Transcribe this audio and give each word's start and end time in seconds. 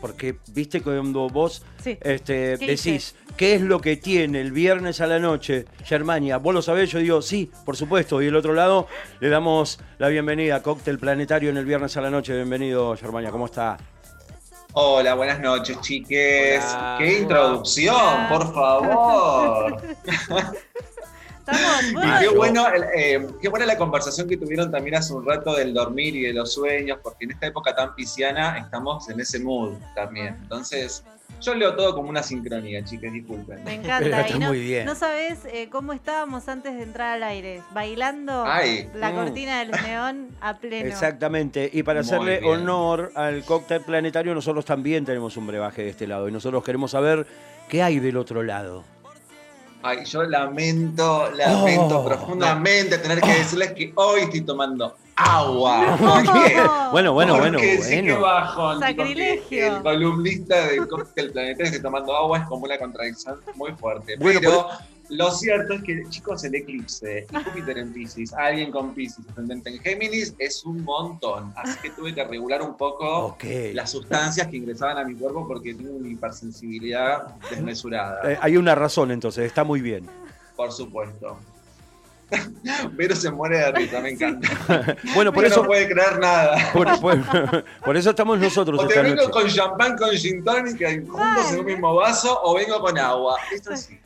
porque 0.00 0.36
viste 0.52 0.80
cuando 0.82 1.28
vos 1.28 1.62
Sí. 1.82 1.98
este, 2.00 2.56
¿Qué 2.58 2.66
decís 2.66 3.14
qué 3.36 3.54
es 3.54 3.60
lo 3.62 3.80
que 3.80 3.96
tiene 3.96 4.40
el 4.40 4.50
viernes 4.52 5.00
a 5.00 5.06
la 5.06 5.18
noche, 5.18 5.64
Germania, 5.84 6.38
vos 6.38 6.52
lo 6.54 6.60
sabés, 6.62 6.90
yo 6.90 6.98
digo 6.98 7.22
sí, 7.22 7.50
por 7.64 7.76
supuesto, 7.76 8.20
y 8.20 8.26
el 8.26 8.36
otro 8.36 8.52
lado 8.54 8.88
le 9.20 9.28
damos 9.28 9.78
la 9.98 10.08
bienvenida 10.08 10.56
a 10.56 10.62
Cóctel 10.62 10.98
Planetario 10.98 11.50
en 11.50 11.56
el 11.56 11.64
viernes 11.64 11.96
a 11.96 12.00
la 12.00 12.10
noche. 12.10 12.34
Bienvenido, 12.34 12.96
Germania, 12.96 13.30
¿cómo 13.30 13.46
está? 13.46 13.76
Hola, 14.72 15.14
buenas 15.14 15.40
noches, 15.40 15.80
chiques. 15.80 16.62
Hola. 16.62 16.96
¡Qué 16.98 17.18
introducción, 17.20 17.94
Hola. 17.96 18.28
por 18.28 18.54
favor! 18.54 19.82
Estamos, 21.52 21.84
Y 21.90 21.94
bueno, 21.94 22.18
qué 22.20 22.28
bueno, 22.28 22.66
eh, 22.94 23.26
qué 23.40 23.48
buena 23.48 23.66
la 23.66 23.76
conversación 23.78 24.28
que 24.28 24.36
tuvieron 24.36 24.70
también 24.70 24.96
hace 24.96 25.12
un 25.12 25.24
rato 25.26 25.54
del 25.56 25.72
dormir 25.74 26.14
y 26.16 26.22
de 26.22 26.32
los 26.34 26.52
sueños, 26.54 26.98
porque 27.02 27.24
en 27.24 27.32
esta 27.32 27.46
época 27.46 27.74
tan 27.74 27.94
pisciana 27.94 28.58
estamos 28.58 29.08
en 29.08 29.20
ese 29.20 29.38
mood 29.40 29.74
también. 29.94 30.36
Entonces, 30.42 31.04
yo 31.40 31.54
leo 31.54 31.76
todo 31.76 31.94
como 31.94 32.08
una 32.08 32.22
sincronía, 32.22 32.82
chicas, 32.84 33.12
disculpen. 33.12 33.62
me 33.64 33.74
encanta. 33.76 34.20
está 34.22 34.36
Y 34.36 34.38
no, 34.40 34.48
muy 34.48 34.60
bien. 34.60 34.84
no 34.86 34.94
sabes 34.94 35.38
eh, 35.52 35.68
cómo 35.70 35.92
estábamos 35.92 36.48
antes 36.48 36.74
de 36.74 36.82
entrar 36.82 37.14
al 37.16 37.22
aire, 37.22 37.62
bailando 37.72 38.44
Ay. 38.46 38.88
la 38.94 39.10
Mm. 39.10 39.14
cortina 39.14 39.58
del 39.60 39.70
neón 39.70 40.28
a 40.40 40.56
pleno. 40.58 40.88
Exactamente, 40.88 41.70
y 41.72 41.82
para 41.82 42.00
Muy 42.00 42.06
hacerle 42.08 42.40
bien. 42.40 42.52
honor 42.52 43.12
al 43.14 43.44
Cóctel 43.44 43.82
Planetario, 43.82 44.34
nosotros 44.34 44.64
también 44.64 45.04
tenemos 45.04 45.36
un 45.36 45.46
brebaje 45.46 45.82
de 45.82 45.90
este 45.90 46.06
lado, 46.06 46.28
y 46.28 46.32
nosotros 46.32 46.64
queremos 46.64 46.90
saber 46.90 47.26
qué 47.68 47.82
hay 47.82 47.98
del 48.00 48.16
otro 48.16 48.42
lado. 48.42 48.84
Ay, 49.88 50.04
yo 50.04 50.22
lamento, 50.24 51.30
lamento 51.30 52.00
Oh. 52.00 52.04
profundamente 52.04 52.98
tener 52.98 53.22
que 53.22 53.32
decirles 53.38 53.72
que 53.72 53.90
hoy 53.94 54.20
estoy 54.22 54.42
tomando 54.42 54.94
agua. 55.16 55.96
Oh. 56.00 56.22
Porque- 56.24 56.56
Bueno, 56.92 57.12
bueno, 57.14 57.38
bueno, 57.38 57.58
Porque 57.58 57.80
sí 57.82 57.90
que 57.90 58.02
bueno. 58.12 58.20
bajón, 58.20 58.80
Sacrilegio. 58.80 59.76
El 59.78 59.82
columnista 59.82 60.66
del 60.66 60.86
cóctel 60.88 61.30
planetario 61.32 61.72
que 61.72 61.78
tomando 61.80 62.14
agua 62.14 62.38
es 62.38 62.44
como 62.48 62.64
una 62.66 62.76
contradicción 62.78 63.40
muy 63.54 63.72
fuerte. 63.72 64.16
Bueno, 64.20 64.40
Pero 64.42 64.68
lo 65.10 65.30
cierto 65.30 65.74
es 65.74 65.82
que, 65.82 66.04
chicos, 66.08 66.44
el 66.44 66.54
eclipse 66.54 67.26
y 67.30 67.44
Júpiter 67.44 67.78
en 67.78 67.92
Pisces, 67.92 68.32
alguien 68.32 68.70
con 68.70 68.94
Pisces 68.94 69.24
ascendente 69.28 69.70
en 69.70 69.80
Géminis, 69.80 70.34
es 70.38 70.64
un 70.64 70.82
montón. 70.84 71.52
Así 71.56 71.78
que 71.80 71.90
tuve 71.90 72.14
que 72.14 72.24
regular 72.24 72.62
un 72.62 72.76
poco 72.76 73.36
las 73.72 73.90
sustancias 73.90 74.46
que 74.48 74.56
ingresaban 74.56 74.98
a 74.98 75.04
mi 75.04 75.14
cuerpo 75.14 75.46
porque 75.46 75.74
tengo 75.74 75.92
una 75.92 76.08
hipersensibilidad 76.08 77.34
desmesurada. 77.50 78.32
Eh, 78.32 78.38
hay 78.40 78.56
una 78.56 78.74
razón 78.74 79.10
entonces, 79.10 79.46
está 79.46 79.64
muy 79.64 79.80
bien. 79.80 80.06
Por 80.56 80.72
supuesto. 80.72 81.38
Pero 82.96 83.16
se 83.16 83.30
muere 83.30 83.58
de 83.58 83.72
risa, 83.72 84.00
me 84.00 84.10
encanta. 84.10 84.48
Bueno, 85.14 85.32
por 85.32 85.42
Pero 85.42 85.54
eso, 85.54 85.62
no 85.62 85.68
puede 85.68 85.88
creer 85.88 86.18
nada. 86.18 86.70
por, 86.72 87.00
por- 87.00 87.64
por 87.84 87.96
eso 87.96 88.10
estamos 88.10 88.38
nosotros 88.38 88.80
O 88.82 88.86
te 88.86 89.00
vengo 89.00 89.16
noche. 89.16 89.30
con 89.30 89.48
champán 89.48 89.96
con 89.96 90.10
gin 90.10 90.44
tonic 90.44 90.78
juntos 91.08 91.52
en 91.52 91.60
un 91.60 91.64
mismo 91.66 91.94
vaso 91.94 92.38
o 92.42 92.54
vengo 92.54 92.80
con 92.80 92.98
agua. 92.98 93.36
Eso 93.52 93.74
sí. 93.76 93.98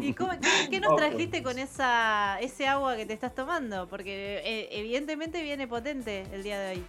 ¿Y 0.00 0.14
cómo- 0.14 0.30
qué, 0.40 0.70
qué 0.70 0.80
nos 0.80 0.96
trajiste 0.96 1.42
con 1.42 1.58
esa 1.58 2.38
ese 2.40 2.66
agua 2.66 2.96
que 2.96 3.06
te 3.06 3.12
estás 3.12 3.34
tomando? 3.34 3.86
Porque 3.88 4.40
eh, 4.44 4.68
evidentemente 4.72 5.42
viene 5.42 5.66
potente 5.68 6.24
el 6.32 6.42
día 6.42 6.58
de 6.58 6.70
hoy. 6.76 6.84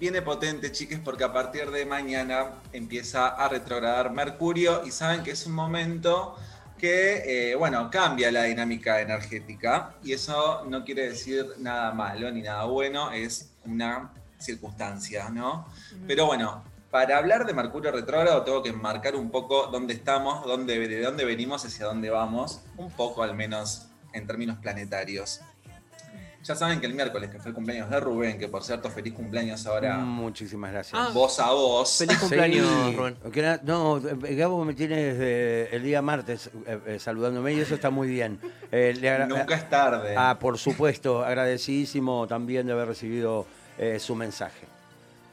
Viene 0.00 0.22
potente, 0.22 0.72
chiques, 0.72 0.98
porque 1.04 1.22
a 1.24 1.32
partir 1.32 1.70
de 1.70 1.86
mañana 1.86 2.54
empieza 2.72 3.28
a 3.28 3.48
retrogradar 3.48 4.10
Mercurio 4.10 4.82
y 4.84 4.90
saben 4.90 5.22
que 5.22 5.30
es 5.30 5.46
un 5.46 5.52
momento 5.54 6.36
que, 6.84 7.52
eh, 7.52 7.54
bueno, 7.54 7.90
cambia 7.90 8.30
la 8.30 8.42
dinámica 8.42 9.00
energética 9.00 9.94
y 10.02 10.12
eso 10.12 10.66
no 10.68 10.84
quiere 10.84 11.08
decir 11.08 11.46
nada 11.56 11.94
malo 11.94 12.30
ni 12.30 12.42
nada 12.42 12.64
bueno, 12.66 13.10
es 13.10 13.54
una 13.64 14.12
circunstancia, 14.38 15.30
¿no? 15.30 15.66
Pero 16.06 16.26
bueno, 16.26 16.62
para 16.90 17.16
hablar 17.16 17.46
de 17.46 17.54
Mercurio 17.54 17.90
retrógrado 17.90 18.42
tengo 18.42 18.62
que 18.62 18.74
marcar 18.74 19.16
un 19.16 19.30
poco 19.30 19.68
dónde 19.68 19.94
estamos, 19.94 20.44
dónde, 20.44 20.78
de 20.86 21.00
dónde 21.00 21.24
venimos, 21.24 21.64
hacia 21.64 21.86
dónde 21.86 22.10
vamos, 22.10 22.60
un 22.76 22.90
poco 22.90 23.22
al 23.22 23.34
menos 23.34 23.86
en 24.12 24.26
términos 24.26 24.58
planetarios. 24.58 25.40
Ya 26.44 26.54
saben 26.54 26.78
que 26.78 26.86
el 26.86 26.92
miércoles, 26.94 27.30
que 27.30 27.38
fue 27.38 27.48
el 27.48 27.54
cumpleaños 27.54 27.88
de 27.88 27.98
Rubén, 28.00 28.38
que 28.38 28.48
por 28.48 28.62
cierto, 28.62 28.90
feliz 28.90 29.14
cumpleaños 29.14 29.66
ahora, 29.66 29.96
Muchísimas 29.96 30.72
gracias. 30.72 31.00
Ah, 31.00 31.10
voz 31.12 31.40
a 31.40 31.50
voz. 31.52 31.96
Feliz 31.98 32.18
cumpleaños, 32.18 32.66
Sí, 32.90 32.96
Rubén. 32.96 33.16
era- 33.34 33.60
no, 33.64 33.96
eh, 33.98 34.34
Gabo 34.34 34.62
me 34.64 34.74
tiene 34.74 35.02
desde 35.02 35.74
el 35.74 35.82
día 35.82 36.02
martes 36.02 36.50
eh, 36.66 36.78
eh, 36.86 36.98
saludándome 36.98 37.54
y 37.54 37.60
eso 37.60 37.74
está 37.74 37.88
muy 37.88 38.08
bien. 38.08 38.38
Eh, 38.70 38.94
le 39.00 39.26
Nunca 39.26 39.54
es 39.54 39.70
tarde. 39.70 40.14
Ah, 40.18 40.38
por 40.38 40.58
supuesto, 40.58 41.24
agradecidísimo 41.24 42.26
también 42.26 42.66
de 42.66 42.72
haber 42.74 42.88
recibido 42.88 43.46
eh, 43.78 43.98
su 43.98 44.14
mensaje. 44.14 44.66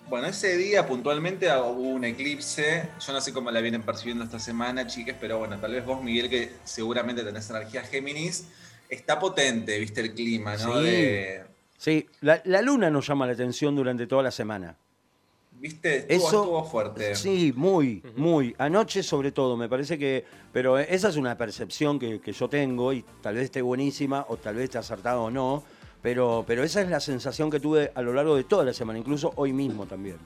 Bueno, 0.10 0.28
ese 0.28 0.58
día 0.58 0.86
puntualmente 0.88 1.48
hubo 1.58 1.82
un 1.90 2.04
eclipse. 2.06 2.90
Yo 3.06 3.14
no 3.14 3.22
sé 3.22 3.32
cómo 3.34 3.52
la 3.52 3.62
vienen 3.62 3.82
percibiendo 3.82 4.24
esta 4.24 4.40
semana, 4.40 4.88
chiques, 4.88 5.16
pero 5.20 5.40
bueno, 5.40 5.58
tal 5.60 5.72
vez 5.74 5.86
vos, 5.86 6.02
Miguel, 6.04 6.30
que 6.30 6.52
seguramente 6.64 7.24
tenés 7.24 7.50
energía 7.50 7.82
Géminis, 7.84 8.46
está 8.92 9.18
potente, 9.18 9.80
viste 9.80 10.02
el 10.02 10.14
clima, 10.14 10.56
¿no? 10.58 10.80
Sí. 10.80 10.84
De- 10.86 11.44
Sí, 11.78 12.06
la, 12.20 12.40
la 12.46 12.62
luna 12.62 12.92
nos 12.92 13.08
llama 13.08 13.26
la 13.26 13.34
atención 13.34 13.76
durante 13.76 14.06
toda 14.06 14.22
la 14.22 14.30
semana. 14.30 14.78
¿Viste? 15.60 15.98
Estuvo, 16.14 16.28
Eso- 16.28 16.42
estuvo 16.44 16.64
fuerte. 16.64 17.16
Sí, 17.16 17.52
muy, 17.56 18.04
muy. 18.16 18.54
Anoche 18.60 19.02
sobre 19.02 19.32
todo, 19.32 19.58
me 19.58 19.68
parece 19.68 19.98
que... 19.98 20.24
Pero 20.54 20.78
esa 20.78 21.10
es 21.10 21.16
una 21.16 21.36
percepción 21.36 21.98
que, 21.98 22.20
que 22.22 22.34
yo 22.34 22.48
tengo 22.50 22.94
y 22.94 23.04
tal 23.24 23.34
vez 23.34 23.46
esté 23.46 23.64
buenísima 23.64 24.26
o 24.30 24.38
tal 24.38 24.56
vez 24.56 24.66
esté 24.66 24.78
acertada 24.78 25.20
o 25.20 25.32
no, 25.32 25.64
pero, 26.04 26.44
pero 26.46 26.64
esa 26.64 26.82
es 26.82 26.90
la 26.90 27.00
sensación 27.00 27.50
que 27.50 27.60
tuve 27.60 27.92
a 27.96 28.02
lo 28.04 28.14
largo 28.14 28.36
de 28.36 28.44
toda 28.44 28.64
la 28.64 28.74
semana, 28.74 29.00
incluso 29.00 29.34
hoy 29.36 29.52
mismo 29.52 29.88
también. 29.88 30.18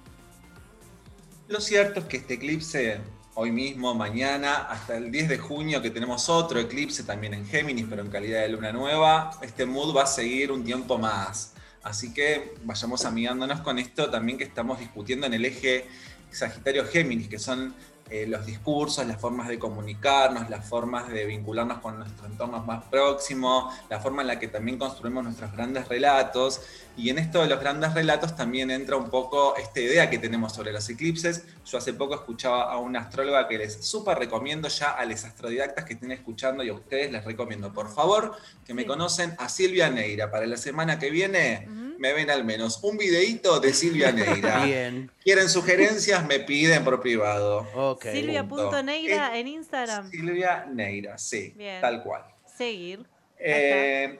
Lo 1.47 1.61
cierto 1.61 2.01
es 2.01 2.05
que 2.07 2.17
este 2.17 2.33
eclipse, 2.33 2.99
hoy 3.37 3.51
mismo, 3.51 3.93
mañana, 3.93 4.55
hasta 4.69 4.95
el 4.95 5.11
10 5.11 5.29
de 5.29 5.37
junio, 5.37 5.81
que 5.81 5.89
tenemos 5.89 6.29
otro 6.29 6.59
eclipse 6.59 7.03
también 7.03 7.33
en 7.33 7.45
Géminis, 7.45 7.85
pero 7.89 8.01
en 8.01 8.09
calidad 8.09 8.41
de 8.41 8.49
luna 8.49 8.71
nueva, 8.71 9.31
este 9.41 9.65
mood 9.65 9.95
va 9.95 10.03
a 10.03 10.07
seguir 10.07 10.51
un 10.51 10.63
tiempo 10.63 10.97
más. 10.97 11.53
Así 11.83 12.13
que 12.13 12.55
vayamos 12.63 13.03
amigándonos 13.03 13.59
con 13.59 13.77
esto 13.77 14.09
también 14.09 14.37
que 14.37 14.45
estamos 14.45 14.79
discutiendo 14.79 15.27
en 15.27 15.33
el 15.33 15.45
eje 15.45 15.85
Sagitario-Géminis, 16.31 17.27
que 17.27 17.37
son 17.37 17.75
eh, 18.09 18.27
los 18.27 18.45
discursos, 18.45 19.05
las 19.07 19.19
formas 19.19 19.47
de 19.47 19.57
comunicarnos, 19.57 20.49
las 20.49 20.67
formas 20.69 21.09
de 21.09 21.25
vincularnos 21.25 21.79
con 21.79 21.97
nuestro 21.97 22.27
entorno 22.27 22.61
más 22.63 22.83
próximo, 22.83 23.71
la 23.89 23.99
forma 23.99 24.21
en 24.21 24.27
la 24.27 24.39
que 24.39 24.47
también 24.47 24.77
construimos 24.77 25.23
nuestros 25.23 25.51
grandes 25.53 25.87
relatos. 25.87 26.61
Y 26.97 27.09
en 27.09 27.17
esto 27.17 27.41
de 27.41 27.47
los 27.47 27.59
grandes 27.59 27.93
relatos 27.93 28.35
también 28.35 28.69
entra 28.71 28.95
un 28.95 29.09
poco 29.09 29.55
esta 29.57 29.79
idea 29.79 30.09
que 30.09 30.17
tenemos 30.19 30.53
sobre 30.53 30.71
los 30.71 30.87
eclipses. 30.87 31.43
Yo 31.65 31.77
hace 31.79 31.93
poco 31.93 32.13
escuchaba 32.15 32.71
a 32.71 32.77
una 32.77 32.99
astróloga 33.01 33.47
que 33.47 33.57
les 33.57 33.83
súper 33.85 34.17
recomiendo 34.19 34.67
ya 34.69 34.91
a 34.91 35.03
los 35.05 35.23
astrodidactas 35.25 35.83
que 35.85 35.93
estén 35.95 36.11
escuchando 36.11 36.63
y 36.63 36.69
a 36.69 36.73
ustedes 36.73 37.11
les 37.11 37.25
recomiendo, 37.25 37.73
por 37.73 37.91
favor, 37.93 38.35
que 38.65 38.73
me 38.73 38.83
Sí. 38.83 38.87
conocen 38.87 39.35
a 39.39 39.49
Silvia 39.49 39.89
Neira. 39.89 40.29
Para 40.31 40.45
la 40.45 40.57
semana 40.57 40.99
que 40.99 41.09
viene 41.09 41.67
Ujú. 41.69 41.84
Me 41.97 42.13
ven 42.13 42.29
al 42.29 42.43
menos 42.43 42.79
un 42.83 42.97
videíto 42.97 43.59
de 43.59 43.73
Silvia 43.73 44.11
Neira. 44.11 44.59
Bien, 44.65 45.11
Quieren 45.23 45.49
sugerencias, 45.49 46.25
me 46.25 46.39
piden 46.39 46.83
por 46.83 47.01
privado. 47.01 47.67
ok. 47.73 48.05
Silvia.neira 48.11 49.37
en 49.37 49.47
Instagram. 49.47 50.09
Silvia 50.09 50.65
Neira, 50.71 51.17
sí, 51.17 51.53
Bien. 51.55 51.81
tal 51.81 52.03
cual. 52.03 52.23
Seguir. 52.57 53.05
Eh, 53.37 54.19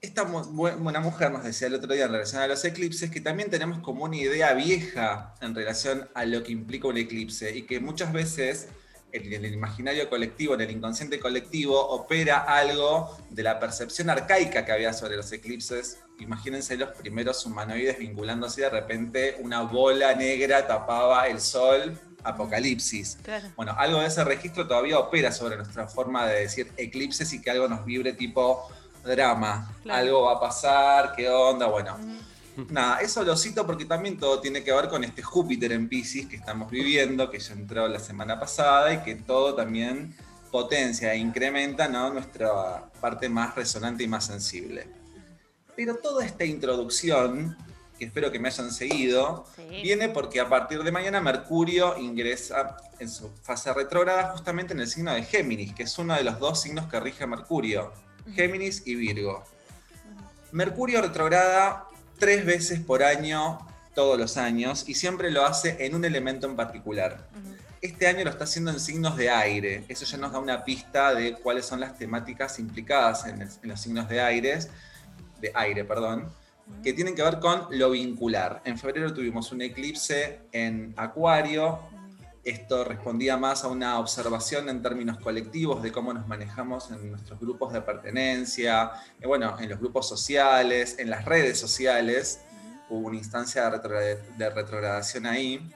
esta 0.00 0.22
buena 0.24 1.00
mujer 1.00 1.30
nos 1.30 1.44
decía 1.44 1.66
el 1.68 1.74
otro 1.74 1.92
día 1.92 2.04
en 2.04 2.12
relación 2.12 2.42
a 2.42 2.46
los 2.46 2.64
eclipses 2.64 3.10
que 3.10 3.20
también 3.20 3.50
tenemos 3.50 3.78
como 3.78 4.04
una 4.04 4.16
idea 4.16 4.52
vieja 4.52 5.34
en 5.40 5.54
relación 5.54 6.08
a 6.14 6.24
lo 6.26 6.42
que 6.42 6.52
implica 6.52 6.88
un 6.88 6.98
eclipse 6.98 7.56
y 7.56 7.62
que 7.62 7.80
muchas 7.80 8.12
veces 8.12 8.68
en 9.14 9.44
el 9.44 9.54
imaginario 9.54 10.08
colectivo, 10.10 10.54
en 10.54 10.62
el 10.62 10.70
inconsciente 10.72 11.20
colectivo, 11.20 11.80
opera 11.80 12.38
algo 12.38 13.16
de 13.30 13.42
la 13.44 13.60
percepción 13.60 14.10
arcaica 14.10 14.64
que 14.64 14.72
había 14.72 14.92
sobre 14.92 15.16
los 15.16 15.30
eclipses. 15.30 16.00
Imagínense 16.18 16.76
los 16.76 16.90
primeros 16.90 17.46
humanoides 17.46 17.98
vinculándose 17.98 18.60
y 18.60 18.64
de 18.64 18.70
repente 18.70 19.36
una 19.40 19.62
bola 19.62 20.14
negra 20.14 20.66
tapaba 20.66 21.28
el 21.28 21.40
sol, 21.40 21.96
apocalipsis. 22.24 23.18
Claro. 23.22 23.48
Bueno, 23.54 23.74
algo 23.78 24.00
de 24.00 24.08
ese 24.08 24.24
registro 24.24 24.66
todavía 24.66 24.98
opera 24.98 25.30
sobre 25.30 25.56
nuestra 25.56 25.86
forma 25.86 26.26
de 26.26 26.40
decir 26.40 26.72
eclipses 26.76 27.32
y 27.32 27.40
que 27.40 27.50
algo 27.50 27.68
nos 27.68 27.84
vibre 27.84 28.14
tipo 28.14 28.68
drama. 29.04 29.72
Claro. 29.82 30.00
Algo 30.00 30.22
va 30.22 30.32
a 30.32 30.40
pasar, 30.40 31.14
qué 31.14 31.28
onda, 31.28 31.66
bueno. 31.66 31.96
Nada, 32.70 32.98
eso 33.00 33.22
lo 33.24 33.36
cito 33.36 33.66
porque 33.66 33.84
también 33.84 34.16
todo 34.16 34.40
tiene 34.40 34.62
que 34.62 34.72
ver 34.72 34.88
con 34.88 35.02
este 35.02 35.22
Júpiter 35.22 35.72
en 35.72 35.88
Pisces 35.88 36.26
que 36.26 36.36
estamos 36.36 36.70
viviendo, 36.70 37.30
que 37.30 37.38
ya 37.40 37.52
entró 37.54 37.88
la 37.88 37.98
semana 37.98 38.38
pasada 38.38 38.92
y 38.94 38.98
que 39.02 39.16
todo 39.16 39.54
también 39.54 40.14
potencia 40.52 41.12
e 41.12 41.18
incrementa 41.18 41.88
¿no? 41.88 42.12
nuestra 42.12 42.90
parte 43.00 43.28
más 43.28 43.56
resonante 43.56 44.04
y 44.04 44.08
más 44.08 44.26
sensible. 44.26 44.86
Pero 45.74 45.96
toda 45.96 46.24
esta 46.24 46.44
introducción, 46.44 47.56
que 47.98 48.04
espero 48.04 48.30
que 48.30 48.38
me 48.38 48.48
hayan 48.48 48.70
seguido, 48.70 49.44
Sí. 49.56 49.80
viene 49.82 50.08
porque 50.08 50.38
a 50.40 50.48
partir 50.48 50.82
de 50.84 50.92
mañana 50.92 51.20
Mercurio 51.20 51.98
ingresa 51.98 52.76
en 53.00 53.08
su 53.08 53.30
fase 53.42 53.72
retrógrada 53.74 54.30
justamente 54.30 54.74
en 54.74 54.80
el 54.80 54.86
signo 54.86 55.12
de 55.12 55.24
Géminis, 55.24 55.74
que 55.74 55.82
es 55.82 55.98
uno 55.98 56.14
de 56.14 56.22
los 56.22 56.38
dos 56.38 56.60
signos 56.62 56.86
que 56.88 57.00
rige 57.00 57.26
Mercurio, 57.26 57.92
Géminis 58.34 58.82
y 58.86 58.94
Virgo. 58.94 59.42
Mercurio 60.52 61.02
retrograda 61.02 61.88
tres 62.24 62.46
veces 62.46 62.80
por 62.80 63.02
año 63.02 63.58
todos 63.94 64.18
los 64.18 64.38
años 64.38 64.88
y 64.88 64.94
siempre 64.94 65.30
lo 65.30 65.44
hace 65.44 65.84
en 65.84 65.94
un 65.94 66.06
elemento 66.06 66.46
en 66.46 66.56
particular. 66.56 67.28
Este 67.82 68.06
año 68.06 68.24
lo 68.24 68.30
está 68.30 68.44
haciendo 68.44 68.70
en 68.70 68.80
signos 68.80 69.14
de 69.18 69.28
aire. 69.28 69.84
Eso 69.88 70.06
ya 70.06 70.16
nos 70.16 70.32
da 70.32 70.38
una 70.38 70.64
pista 70.64 71.14
de 71.14 71.34
cuáles 71.34 71.66
son 71.66 71.80
las 71.80 71.98
temáticas 71.98 72.58
implicadas 72.58 73.26
en, 73.26 73.46
los 73.68 73.78
signos 73.78 74.08
de 74.08 74.22
aire, 74.22 74.58
de 75.38 75.52
aire, 75.54 75.84
perdón, 75.84 76.32
que 76.82 76.94
tienen 76.94 77.14
que 77.14 77.22
ver 77.22 77.40
con 77.40 77.66
lo 77.72 77.90
vincular. 77.90 78.62
En 78.64 78.78
febrero 78.78 79.12
tuvimos 79.12 79.52
un 79.52 79.60
eclipse 79.60 80.40
en 80.50 80.94
Acuario. 80.96 81.80
Esto 82.44 82.84
respondía 82.84 83.38
más 83.38 83.64
a 83.64 83.68
una 83.68 83.98
observación 83.98 84.68
en 84.68 84.82
términos 84.82 85.18
colectivos 85.18 85.82
de 85.82 85.90
cómo 85.90 86.12
nos 86.12 86.26
manejamos 86.26 86.90
en 86.90 87.10
nuestros 87.10 87.40
grupos 87.40 87.72
de 87.72 87.80
pertenencia, 87.80 88.90
eh, 89.18 89.26
bueno, 89.26 89.56
en 89.58 89.70
los 89.70 89.80
grupos 89.80 90.06
sociales, 90.06 90.96
en 90.98 91.08
las 91.08 91.24
redes 91.24 91.58
sociales 91.58 92.40
hubo 92.90 93.08
una 93.08 93.16
instancia 93.16 93.70
de, 93.70 94.50
retrogradación 94.50 95.24
ahí. 95.24 95.72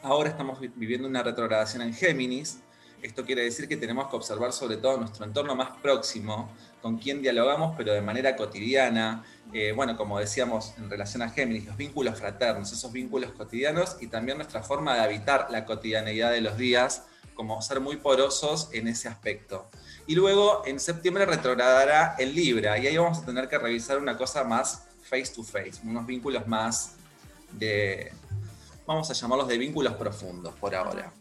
Ahora 0.00 0.28
estamos 0.28 0.60
viviendo 0.60 1.08
una 1.08 1.24
retrogradación 1.24 1.82
en 1.82 1.92
Géminis. 1.92 2.60
Esto 3.02 3.24
quiere 3.24 3.42
decir 3.42 3.66
que 3.66 3.76
tenemos 3.76 4.08
que 4.08 4.14
observar 4.14 4.52
sobre 4.52 4.76
todo 4.76 4.98
nuestro 4.98 5.24
entorno 5.24 5.56
más 5.56 5.70
próximo, 5.82 6.48
con 6.82 6.98
quien 6.98 7.22
dialogamos, 7.22 7.74
pero 7.76 7.92
de 7.92 8.00
manera 8.00 8.36
cotidiana. 8.36 9.24
Eh, 9.52 9.72
bueno, 9.74 9.96
como 9.96 10.18
decíamos 10.18 10.74
en 10.78 10.90
relación 10.90 11.22
a 11.22 11.30
Géminis, 11.30 11.66
los 11.66 11.76
vínculos 11.76 12.18
fraternos, 12.18 12.72
esos 12.72 12.92
vínculos 12.92 13.32
cotidianos 13.32 13.96
y 14.00 14.08
también 14.08 14.38
nuestra 14.38 14.62
forma 14.62 14.94
de 14.94 15.00
habitar 15.00 15.48
la 15.50 15.64
cotidianeidad 15.64 16.30
de 16.30 16.40
los 16.40 16.56
días, 16.56 17.06
como 17.34 17.60
ser 17.62 17.80
muy 17.80 17.96
porosos 17.96 18.68
en 18.72 18.88
ese 18.88 19.08
aspecto. 19.08 19.68
Y 20.06 20.14
luego 20.14 20.62
en 20.66 20.80
septiembre 20.80 21.26
retrogradará 21.26 22.16
en 22.18 22.34
Libra 22.34 22.78
y 22.78 22.86
ahí 22.86 22.96
vamos 22.96 23.18
a 23.18 23.26
tener 23.26 23.48
que 23.48 23.58
revisar 23.58 23.98
una 23.98 24.16
cosa 24.16 24.44
más 24.44 24.84
face 25.02 25.32
to 25.34 25.42
face, 25.42 25.80
unos 25.84 26.06
vínculos 26.06 26.46
más 26.46 26.96
de, 27.52 28.12
vamos 28.86 29.10
a 29.10 29.14
llamarlos 29.14 29.48
de 29.48 29.58
vínculos 29.58 29.94
profundos 29.94 30.54
por 30.54 30.74
ahora. 30.74 31.12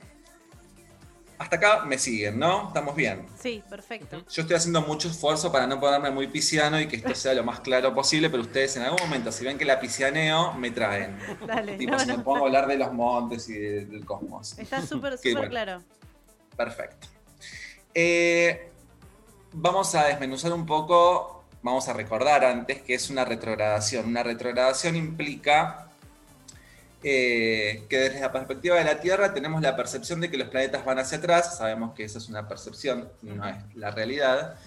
Hasta 1.40 1.56
acá 1.58 1.86
me 1.86 1.98
siguen, 1.98 2.40
¿no? 2.40 2.68
¿Estamos 2.68 2.96
bien? 2.96 3.28
Sí, 3.40 3.64
perfecto. 3.70 4.24
Yo 4.30 4.42
estoy 4.42 4.56
haciendo 4.56 4.82
mucho 4.82 5.08
esfuerzo 5.08 5.52
para 5.52 5.68
no 5.68 5.80
ponerme 5.80 6.10
muy 6.10 6.28
pisciano 6.28 6.80
y 6.80 6.88
que 6.88 6.96
esto 6.96 7.14
sea 7.14 7.34
lo 7.36 7.44
más 7.44 7.60
claro 7.60 7.94
posible, 7.94 8.30
pero 8.30 8.42
ustedes 8.42 8.76
en 8.78 8.84
algún 8.84 9.00
momento, 9.02 9.32
si 9.32 9.46
ven 9.46 9.58
que 9.58 9.66
la 9.66 9.80
piscianeo, 9.80 10.54
me 10.54 10.72
traen. 10.72 11.18
Dale. 11.48 11.78
Tipo, 11.78 12.00
si 12.00 12.08
me 12.08 12.20
pongo 12.20 12.46
a 12.46 12.48
hablar 12.48 12.68
de 12.68 12.78
los 12.78 12.92
montes 12.92 13.48
y 13.50 13.54
del 13.60 14.04
cosmos. 14.04 14.58
Está 14.58 14.82
súper, 14.86 15.18
súper 15.18 15.50
claro. 15.50 15.84
Perfecto. 16.56 17.08
Eh, 17.94 18.72
vamos 19.54 19.94
a 19.94 20.06
desmenuzar 20.06 20.54
un 20.54 20.66
poco 20.66 21.38
vamos 21.62 21.88
a 21.90 21.94
recordar 21.94 22.46
antes 22.46 22.82
que 22.82 22.94
es 22.94 23.10
una 23.10 23.26
retrogradación. 23.26 24.08
Una 24.08 24.24
retrogradación 24.24 24.96
implica 24.96 25.87
eh, 27.04 27.86
que 27.90 27.98
desde 28.00 28.20
la 28.20 28.32
perspectiva 28.32 28.76
de 28.78 28.84
la 28.84 29.00
Tierra 29.00 29.34
tenemos 29.34 29.62
la 29.62 29.76
percepción 29.76 30.20
de 30.20 30.32
que 30.32 30.38
los 30.38 30.50
planetas 30.50 30.84
van 30.84 31.00
hacia 31.00 31.20
atrás, 31.20 31.58
sabemos 31.58 31.94
que 31.94 32.04
esa 32.04 32.18
es 32.18 32.28
una 32.28 32.48
percepción, 32.48 33.10
no 33.22 33.48
es 33.48 33.56
la 33.76 33.92
realidad, 33.92 34.58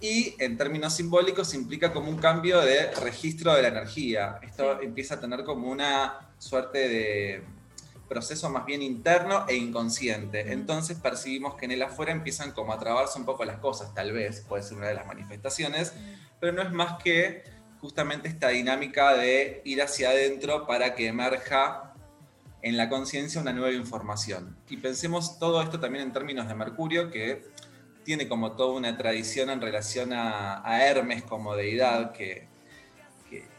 y 0.00 0.34
en 0.38 0.56
términos 0.56 0.94
simbólicos 0.94 1.52
implica 1.52 1.92
como 1.92 2.08
un 2.08 2.16
cambio 2.16 2.60
de 2.60 2.90
registro 2.92 3.54
de 3.54 3.62
la 3.62 3.68
energía. 3.68 4.38
Esto 4.42 4.80
empieza 4.80 5.16
a 5.16 5.20
tener 5.20 5.44
como 5.44 5.68
una 5.68 6.30
suerte 6.38 6.88
de 6.88 7.42
proceso 8.08 8.50
más 8.50 8.66
bien 8.66 8.82
interno 8.82 9.46
e 9.46 9.54
inconsciente. 9.54 10.52
Entonces 10.52 10.98
percibimos 10.98 11.54
que 11.54 11.66
en 11.66 11.72
el 11.72 11.82
afuera 11.82 12.12
empiezan 12.12 12.52
como 12.52 12.72
a 12.72 12.78
trabarse 12.78 13.18
un 13.18 13.24
poco 13.24 13.44
las 13.44 13.58
cosas, 13.58 13.94
tal 13.94 14.12
vez, 14.12 14.44
puede 14.48 14.62
ser 14.62 14.78
una 14.78 14.88
de 14.88 14.94
las 14.94 15.06
manifestaciones, 15.06 15.92
pero 16.40 16.52
no 16.52 16.62
es 16.62 16.72
más 16.72 17.00
que 17.02 17.44
justamente 17.80 18.28
esta 18.28 18.48
dinámica 18.48 19.14
de 19.14 19.62
ir 19.64 19.82
hacia 19.82 20.10
adentro 20.10 20.66
para 20.66 20.94
que 20.94 21.06
emerja 21.06 21.94
en 22.62 22.76
la 22.76 22.88
conciencia 22.88 23.40
una 23.40 23.52
nueva 23.52 23.72
información. 23.72 24.56
Y 24.68 24.76
pensemos 24.76 25.38
todo 25.38 25.62
esto 25.62 25.80
también 25.80 26.04
en 26.04 26.12
términos 26.12 26.46
de 26.46 26.54
Mercurio, 26.54 27.10
que 27.10 27.42
tiene 28.04 28.28
como 28.28 28.52
toda 28.52 28.74
una 28.74 28.96
tradición 28.96 29.50
en 29.50 29.60
relación 29.60 30.12
a, 30.12 30.62
Hermes 30.84 31.22
como 31.22 31.56
deidad 31.56 32.12
que, 32.12 32.48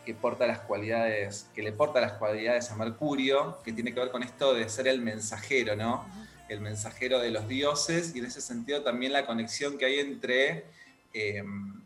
que, 0.06 0.14
porta 0.14 0.46
las 0.46 0.60
cualidades, 0.60 1.48
que 1.56 1.64
le 1.64 1.72
porta 1.72 2.02
las 2.02 2.14
cualidades 2.14 2.70
a 2.70 2.76
Mercurio, 2.76 3.60
que 3.64 3.72
tiene 3.72 3.94
que 3.94 4.02
ver 4.02 4.12
con 4.12 4.24
esto 4.24 4.54
de 4.54 4.68
ser 4.68 4.88
el 4.88 5.02
mensajero, 5.02 5.76
¿no? 5.76 6.06
El 6.50 6.60
mensajero 6.60 7.20
de 7.20 7.32
los 7.32 7.48
dioses 7.48 8.14
y 8.14 8.20
en 8.20 8.26
ese 8.26 8.42
sentido 8.42 8.84
también 8.84 9.14
la 9.14 9.26
conexión 9.26 9.78
que 9.78 9.86
hay 9.86 10.00
entre 10.00 10.66
em, 11.14 11.81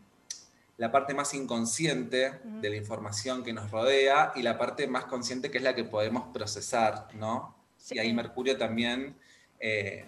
la 0.78 0.92
parte 0.92 1.14
más 1.14 1.32
inconsciente 1.34 2.40
de 2.44 2.70
la 2.70 2.76
información 2.76 3.42
que 3.42 3.52
nos 3.52 3.70
rodea 3.70 4.32
y 4.36 4.42
la 4.42 4.58
parte 4.58 4.86
más 4.86 5.04
consciente 5.04 5.50
que 5.50 5.58
es 5.58 5.64
la 5.64 5.74
que 5.74 5.84
podemos 5.84 6.24
procesar, 6.34 7.08
¿no? 7.14 7.56
Y 7.90 7.98
ahí 7.98 8.12
Mercurio 8.12 8.58
también 8.58 9.16
eh, 9.58 10.04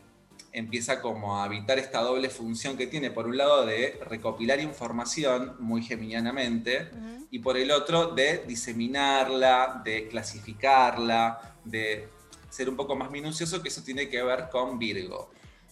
empieza 0.52 1.00
como 1.00 1.38
a 1.38 1.44
habitar 1.44 1.78
esta 1.78 2.00
doble 2.00 2.28
función 2.28 2.76
que 2.76 2.86
tiene, 2.86 3.10
por 3.10 3.26
un 3.26 3.38
lado 3.38 3.64
de 3.64 3.98
recopilar 4.08 4.60
información 4.60 5.56
muy 5.58 5.82
geminianamente 5.82 6.90
y 7.30 7.38
por 7.38 7.56
el 7.56 7.70
otro 7.70 8.08
de 8.14 8.44
diseminarla, 8.46 9.80
de 9.84 10.08
clasificarla, 10.08 11.56
de 11.64 12.08
ser 12.50 12.68
un 12.68 12.76
poco 12.76 12.94
más 12.94 13.10
minucioso, 13.10 13.62
que 13.62 13.68
eso 13.68 13.82
tiene 13.82 14.08
que 14.08 14.22
ver 14.22 14.48
con 14.50 14.78
Virgo. 14.78 15.30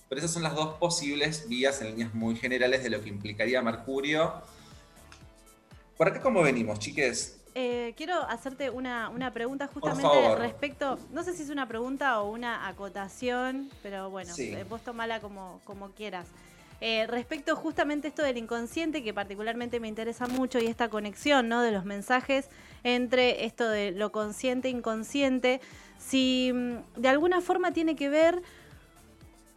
Pero 0.08 0.20
esas 0.20 0.32
son 0.32 0.43
las 0.43 0.54
dos 0.54 0.78
posibles 0.78 1.48
vías 1.48 1.81
en 1.81 1.88
líneas 1.88 2.14
muy 2.14 2.37
generales 2.37 2.82
de 2.82 2.90
lo 2.90 3.02
que 3.02 3.08
implicaría 3.08 3.60
Mercurio 3.60 4.34
¿Por 5.96 6.08
acá 6.08 6.20
cómo 6.20 6.43
venimos, 6.43 6.78
chiques? 6.78 7.40
Eh, 7.54 7.94
quiero 7.96 8.20
hacerte 8.28 8.69
una, 8.69 9.32
pregunta 9.32 9.66
justamente 9.66 10.37
respecto, 10.37 10.98
no 11.10 11.22
sé 11.22 11.32
si 11.32 11.43
es 11.43 11.48
una 11.48 11.66
pregunta 11.66 12.20
o 12.20 12.31
una 12.31 12.69
acotación, 12.69 13.70
pero 13.82 14.10
bueno, 14.10 14.34
eh, 14.37 14.66
vos 14.69 14.82
tomala 14.82 15.20
como, 15.20 15.60
como 15.64 15.90
quieras. 15.93 16.26
Eh, 16.82 17.06
respecto 17.06 17.56
justamente 17.56 18.08
esto 18.08 18.22
del 18.22 18.37
inconsciente, 18.37 19.02
que 19.02 19.14
particularmente 19.14 19.81
me 19.81 19.88
interesa 19.88 20.26
mucho, 20.26 20.58
y 20.58 20.66
esta 20.66 20.90
conexión 20.90 21.48
¿no? 21.48 21.62
de 21.62 21.72
los 21.72 21.87
mensajes 21.87 22.50
entre 22.84 23.46
esto 23.46 23.66
de 23.66 23.93
lo 23.93 24.12
consciente 24.12 24.69
e 24.69 24.72
inconsciente, 24.72 25.62
si 25.98 26.52
mm, 26.52 27.00
de 27.00 27.08
alguna 27.08 27.40
forma 27.40 27.72
tiene 27.72 27.96
que 27.96 28.10
ver 28.10 28.43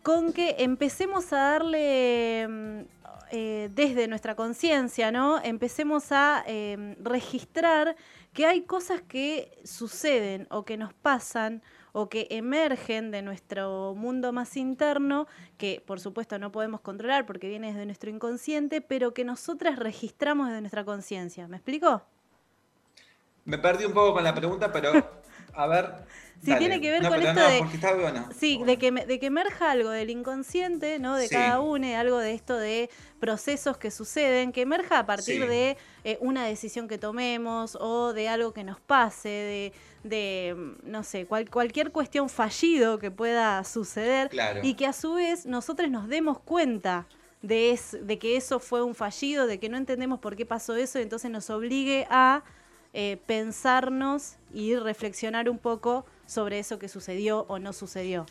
con 0.04 0.32
que 0.32 0.56
empecemos 0.60 1.34
a 1.34 1.52
darle 1.52 2.48
mm, 2.48 2.80
eh, 3.32 3.70
desde 3.74 4.08
nuestra 4.08 4.36
conciencia, 4.36 5.12
¿no? 5.12 5.40
Empecemos 5.44 6.12
a 6.12 6.44
em, 6.48 6.96
registrar 7.04 7.96
que 8.34 8.46
hay 8.46 8.62
cosas 8.62 9.02
que 9.02 9.60
suceden 9.64 10.48
o 10.50 10.66
que 10.66 10.78
nos 10.78 10.94
pasan 10.94 11.62
o 11.92 12.10
que 12.10 12.28
emergen 12.30 13.12
de 13.12 13.22
nuestro 13.22 13.94
mundo 13.96 14.32
más 14.32 14.58
interno, 14.58 15.28
que 15.58 15.84
por 15.86 16.00
supuesto 16.00 16.38
no 16.40 16.52
podemos 16.52 16.82
controlar 16.82 17.26
porque 17.26 17.50
viene 17.50 17.68
desde 17.68 17.86
nuestro 17.86 18.10
inconsciente, 18.10 18.82
pero 18.82 19.14
que 19.14 19.24
nosotras 19.24 19.78
registramos 19.78 20.48
desde 20.48 20.62
nuestra 20.62 20.86
conciencia. 20.86 21.48
¿Me 21.48 21.58
explico? 21.58 22.04
Me 23.46 23.58
perdí 23.58 23.86
un 23.86 23.94
poco 23.94 24.14
con 24.14 24.24
la 24.24 24.36
pregunta, 24.36 24.72
pero 24.72 24.92
a 25.54 25.68
ver. 25.68 25.94
Sí, 26.44 26.56
tiene 26.58 26.80
que 26.80 26.90
ver 26.92 27.08
con 27.08 27.22
esto 27.22 27.42
de. 27.42 27.66
Sí, 28.38 28.62
de 28.66 28.78
que, 28.78 28.92
de 28.92 29.20
que 29.20 29.26
emerja 29.26 29.72
algo 29.72 29.90
del 29.90 30.10
inconsciente, 30.10 30.98
¿no? 31.00 31.18
De 31.18 31.28
cada 31.28 31.60
uno, 31.60 31.98
algo 31.98 32.18
de 32.18 32.34
esto 32.34 32.58
de 32.58 32.90
procesos 33.20 33.78
que 33.78 33.92
suceden, 33.92 34.52
que 34.52 34.62
emerja 34.62 35.00
a 35.00 35.06
partir 35.06 35.48
de 35.48 35.78
eh, 36.06 36.18
una 36.22 36.46
decisión 36.46 36.88
que 36.88 36.98
tomemos 36.98 37.78
o 37.80 38.14
de 38.14 38.30
algo 38.30 38.54
que 38.54 38.64
nos 38.64 38.80
pase, 38.80 39.74
de, 40.04 40.56
mm, 40.56 40.90
no 40.90 41.04
sé, 41.04 41.26
cualquier 41.26 41.92
cuestión 41.92 42.30
fallido 42.30 43.00
que 43.00 43.12
pueda 43.12 43.62
suceder 43.66 44.30
y 44.64 44.76
que 44.76 44.86
a 44.86 44.94
su 44.94 45.16
vez 45.16 45.46
nosotros 45.46 45.90
nos 45.90 46.08
demos 46.08 46.40
cuenta 46.40 47.06
de, 47.42 47.78
de 48.02 48.18
que 48.18 48.38
eso 48.38 48.60
fue 48.60 48.82
un 48.82 48.96
fallido, 48.96 49.46
de 49.46 49.60
que 49.60 49.68
no 49.68 49.78
entendemos 49.78 50.20
por 50.20 50.38
qué 50.38 50.46
pasó 50.46 50.76
eso, 50.76 51.00
y 51.00 51.02
entonces 51.02 51.30
nos 51.32 51.50
obligue 51.50 52.08
a 52.10 52.44
eh, 52.94 53.18
pensarnos 53.26 54.36
y 54.54 54.76
reflexionar 54.76 55.50
un 55.50 55.60
poco 55.60 56.06
sobre 56.26 56.60
eso 56.60 56.80
que 56.80 56.88
sucedió 56.88 57.46
o 57.48 57.60
no 57.60 57.74
sucedió. 57.74 58.26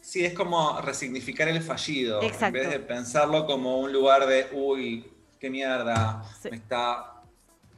Sí, 0.00 0.24
es 0.24 0.34
como 0.34 0.80
resignificar 0.82 1.48
el 1.48 1.62
fallido, 1.62 2.20
en 2.22 2.52
vez 2.52 2.70
de 2.70 2.78
pensarlo 2.78 3.46
como 3.46 3.78
un 3.80 3.90
lugar 3.90 4.26
de, 4.26 4.48
uy, 4.52 5.10
qué 5.40 5.48
mierda, 5.48 6.22
me 6.50 6.56
está, 6.56 7.22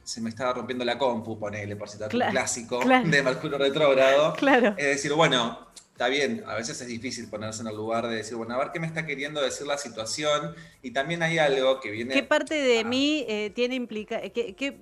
se 0.03 0.19
me 0.19 0.29
está 0.29 0.51
rompiendo 0.51 0.83
la 0.83 0.97
compu, 0.97 1.39
ponele, 1.39 1.77
por 1.77 1.87
citar 1.87 2.13
un 2.13 2.21
clásico 2.31 2.79
de 3.05 3.23
Mercurio 3.23 3.57
retrógrado. 3.57 4.33
Claro. 4.33 4.73
Es 4.77 4.87
decir, 4.87 5.13
bueno, 5.13 5.67
está 5.97 6.09
bien, 6.09 6.43
a 6.45 6.55
veces 6.55 6.79
es 6.81 6.87
difícil 6.87 7.29
ponerse 7.29 7.61
en 7.61 7.69
el 7.69 7.75
lugar 7.75 8.07
de 8.07 8.17
decir, 8.17 8.35
bueno, 8.35 8.55
a 8.55 8.57
ver 8.57 8.71
qué 8.73 8.79
me 8.79 8.87
está 8.87 9.05
queriendo 9.05 9.41
decir 9.41 9.65
la 9.65 9.77
situación. 9.77 10.53
Y 10.81 10.91
también 10.91 11.23
hay 11.23 11.37
algo 11.39 11.79
que 11.79 11.91
viene... 11.91 12.13
¿Qué 12.13 12.23
parte 12.23 12.55
de 12.55 12.83
mí 12.83 13.25
eh, 13.27 13.51
tiene 13.55 13.75
implica... 13.75 14.21
qué, 14.21 14.77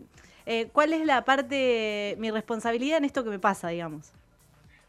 eh, 0.45 0.69
¿cuál 0.71 0.93
es 0.93 1.05
la 1.05 1.25
parte, 1.25 2.15
mi 2.19 2.31
responsabilidad 2.31 2.97
en 2.97 3.05
esto 3.05 3.23
que 3.23 3.29
me 3.29 3.39
pasa, 3.39 3.69
digamos? 3.69 4.11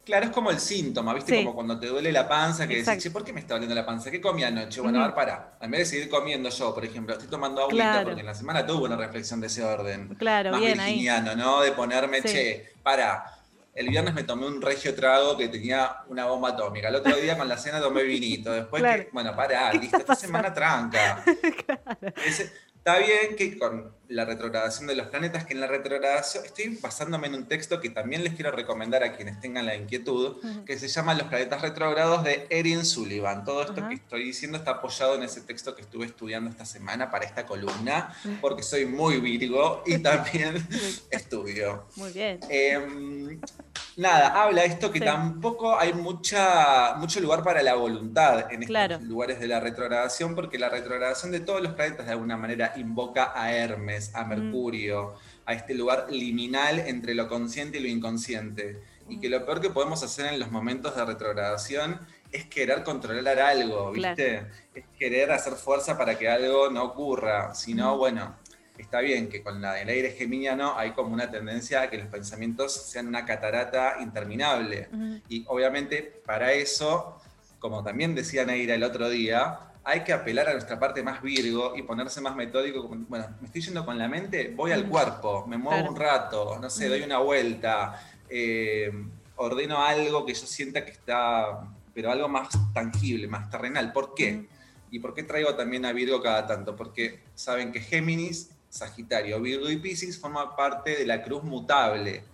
Claro, 0.06 0.26
es 0.26 0.30
como 0.30 0.52
el 0.52 0.60
síntoma, 0.60 1.12
¿viste? 1.14 1.38
Como 1.38 1.52
cuando 1.52 1.80
te 1.80 1.88
duele 1.88 2.12
la 2.12 2.28
panza, 2.28 2.68
que 2.68 2.80
decís, 2.80 3.10
¿por 3.10 3.24
qué 3.24 3.32
me 3.32 3.40
está 3.40 3.54
doliendo 3.54 3.74
la 3.74 3.84
panza? 3.84 4.08
¿Qué 4.08 4.20
comí 4.20 4.44
anoche? 4.44 4.80
Bueno, 4.80 5.02
a 5.02 5.06
ver, 5.06 5.16
para. 5.16 5.58
En 5.60 5.68
vez 5.68 5.80
de 5.80 5.86
seguir 5.86 6.08
comiendo 6.08 6.48
yo, 6.48 6.72
por 6.72 6.84
ejemplo, 6.84 7.14
estoy 7.14 7.28
tomando 7.28 7.62
agüita 7.62 8.04
porque 8.04 8.20
en 8.20 8.26
la 8.26 8.34
semana 8.34 8.64
tuve 8.64 8.84
una 8.84 8.96
reflexión 8.96 9.40
de 9.40 9.48
ese 9.48 9.64
orden. 9.64 10.14
Claro, 10.14 10.52
más 10.52 10.60
bien 10.60 10.78
virginiano, 10.78 11.34
¿no? 11.34 11.60
De 11.60 11.72
ponerme, 11.72 12.22
che, 12.22 12.72
para. 12.84 13.36
el 13.74 13.88
viernes 13.88 14.14
me 14.14 14.22
tomé 14.22 14.46
un 14.46 14.62
regio 14.62 14.94
trago 14.94 15.36
que 15.36 15.48
tenía 15.48 15.96
una 16.06 16.26
bomba 16.26 16.50
atómica. 16.50 16.88
El 16.88 16.94
otro 16.94 17.16
día 17.16 17.36
con 17.36 17.48
la 17.48 17.58
cena 17.58 17.80
tomé 17.80 18.04
vinito. 18.04 18.52
Después, 18.52 18.84
que, 18.84 19.08
bueno, 19.12 19.34
pará, 19.34 19.72
listo, 19.72 19.96
esta 19.96 20.14
semana 20.14 20.54
tranca. 20.54 21.24
claro. 21.66 22.14
Está 22.86 22.98
bien 22.98 23.34
que 23.36 23.58
con 23.58 23.92
la 24.08 24.24
retrogradación 24.24 24.86
de 24.86 24.94
los 24.94 25.08
planetas, 25.08 25.44
que 25.44 25.54
en 25.54 25.60
la 25.60 25.66
retrogradación, 25.66 26.44
estoy 26.44 26.76
basándome 26.80 27.26
en 27.26 27.34
un 27.34 27.46
texto 27.46 27.80
que 27.80 27.90
también 27.90 28.24
les 28.24 28.34
quiero 28.34 28.52
recomendar 28.52 29.02
a 29.02 29.12
quienes 29.16 29.40
tengan 29.40 29.66
la 29.66 29.74
inquietud, 29.74 30.36
que 30.64 30.78
se 30.78 30.88
llama 30.88 31.14
Los 31.14 31.28
planetas 31.28 31.62
retrógrados 31.62 32.24
de 32.24 32.46
Erin 32.50 32.84
Sullivan. 32.84 33.44
Todo 33.44 33.62
esto 33.62 33.88
que 33.88 33.94
estoy 33.94 34.24
diciendo 34.24 34.58
está 34.58 34.72
apoyado 34.72 35.14
en 35.14 35.22
ese 35.22 35.40
texto 35.40 35.74
que 35.74 35.82
estuve 35.82 36.06
estudiando 36.06 36.50
esta 36.50 36.64
semana 36.64 37.10
para 37.10 37.24
esta 37.24 37.46
columna, 37.46 38.14
porque 38.40 38.62
soy 38.62 38.86
muy 38.86 39.20
virgo 39.20 39.82
y 39.86 39.98
también 40.02 40.66
estudio. 41.10 41.86
Muy 41.96 42.12
bien. 42.12 42.40
Em, 42.48 43.40
nada, 43.96 44.42
habla 44.42 44.64
esto 44.64 44.90
que 44.90 45.00
tampoco 45.00 45.78
hay 45.78 45.92
mucha, 45.92 46.94
mucho 46.96 47.20
lugar 47.20 47.42
para 47.42 47.62
la 47.62 47.74
voluntad 47.74 48.52
en 48.52 48.62
estos 48.62 49.02
lugares 49.02 49.40
de 49.40 49.48
la 49.48 49.60
retrogradación, 49.60 50.34
porque 50.34 50.58
la 50.58 50.68
retrogradación 50.68 51.32
de 51.32 51.40
todos 51.40 51.62
los 51.62 51.72
planetas 51.72 52.06
de 52.06 52.12
alguna 52.12 52.36
manera 52.36 52.72
invoca 52.76 53.32
a 53.34 53.52
Hermes, 53.52 53.95
a 54.14 54.24
Mercurio, 54.24 55.14
a 55.44 55.54
este 55.54 55.74
lugar 55.74 56.06
liminal 56.10 56.78
entre 56.80 57.14
lo 57.14 57.28
consciente 57.28 57.78
y 57.78 57.80
lo 57.82 57.88
inconsciente. 57.88 58.82
Y 59.08 59.20
que 59.20 59.28
lo 59.28 59.44
peor 59.44 59.60
que 59.60 59.70
podemos 59.70 60.02
hacer 60.02 60.32
en 60.32 60.40
los 60.40 60.50
momentos 60.50 60.96
de 60.96 61.04
retrogradación 61.04 62.00
es 62.32 62.46
querer 62.46 62.82
controlar 62.82 63.38
algo, 63.38 63.92
¿viste? 63.92 64.46
Es 64.74 64.84
querer 64.98 65.30
hacer 65.32 65.54
fuerza 65.54 65.96
para 65.96 66.18
que 66.18 66.28
algo 66.28 66.70
no 66.70 66.84
ocurra. 66.84 67.54
Si 67.54 67.72
no, 67.74 67.96
bueno, 67.96 68.34
está 68.78 69.00
bien 69.00 69.28
que 69.28 69.42
con 69.42 69.60
la, 69.60 69.80
el 69.80 69.88
aire 69.88 70.10
geminiano 70.12 70.76
hay 70.76 70.90
como 70.92 71.14
una 71.14 71.30
tendencia 71.30 71.82
a 71.82 71.90
que 71.90 71.98
los 71.98 72.08
pensamientos 72.08 72.72
sean 72.72 73.06
una 73.06 73.24
catarata 73.24 73.96
interminable. 74.00 74.88
Y 75.28 75.44
obviamente 75.48 76.20
para 76.24 76.52
eso, 76.52 77.20
como 77.58 77.82
también 77.82 78.14
decía 78.14 78.44
Neira 78.44 78.74
el 78.74 78.82
otro 78.82 79.08
día, 79.08 79.60
hay 79.88 80.02
que 80.02 80.12
apelar 80.12 80.48
a 80.48 80.52
nuestra 80.52 80.80
parte 80.80 81.00
más 81.00 81.22
virgo 81.22 81.76
y 81.76 81.82
ponerse 81.82 82.20
más 82.20 82.34
metódico. 82.34 82.88
Bueno, 82.88 83.28
me 83.40 83.46
estoy 83.46 83.62
yendo 83.62 83.86
con 83.86 83.96
la 83.96 84.08
mente, 84.08 84.52
voy 84.54 84.72
al 84.72 84.88
cuerpo, 84.88 85.46
me 85.46 85.56
muevo 85.56 85.88
un 85.88 85.94
rato, 85.94 86.58
no 86.60 86.68
sé, 86.68 86.88
doy 86.88 87.02
una 87.02 87.18
vuelta, 87.18 88.04
eh, 88.28 88.90
ordeno 89.36 89.80
algo 89.80 90.26
que 90.26 90.34
yo 90.34 90.44
sienta 90.44 90.84
que 90.84 90.90
está, 90.90 91.68
pero 91.94 92.10
algo 92.10 92.28
más 92.28 92.48
tangible, 92.74 93.28
más 93.28 93.48
terrenal. 93.48 93.92
¿Por 93.92 94.12
qué? 94.12 94.48
¿Y 94.90 94.98
por 94.98 95.14
qué 95.14 95.22
traigo 95.22 95.54
también 95.54 95.84
a 95.84 95.92
Virgo 95.92 96.20
cada 96.20 96.48
tanto? 96.48 96.74
Porque 96.74 97.20
saben 97.36 97.70
que 97.70 97.78
Géminis 97.78 98.50
Sagitario, 98.68 99.40
Virgo 99.40 99.70
y 99.70 99.76
Pisces 99.76 100.18
forman 100.18 100.56
parte 100.56 100.96
de 100.96 101.06
la 101.06 101.22
cruz 101.22 101.44
mutable. 101.44 102.24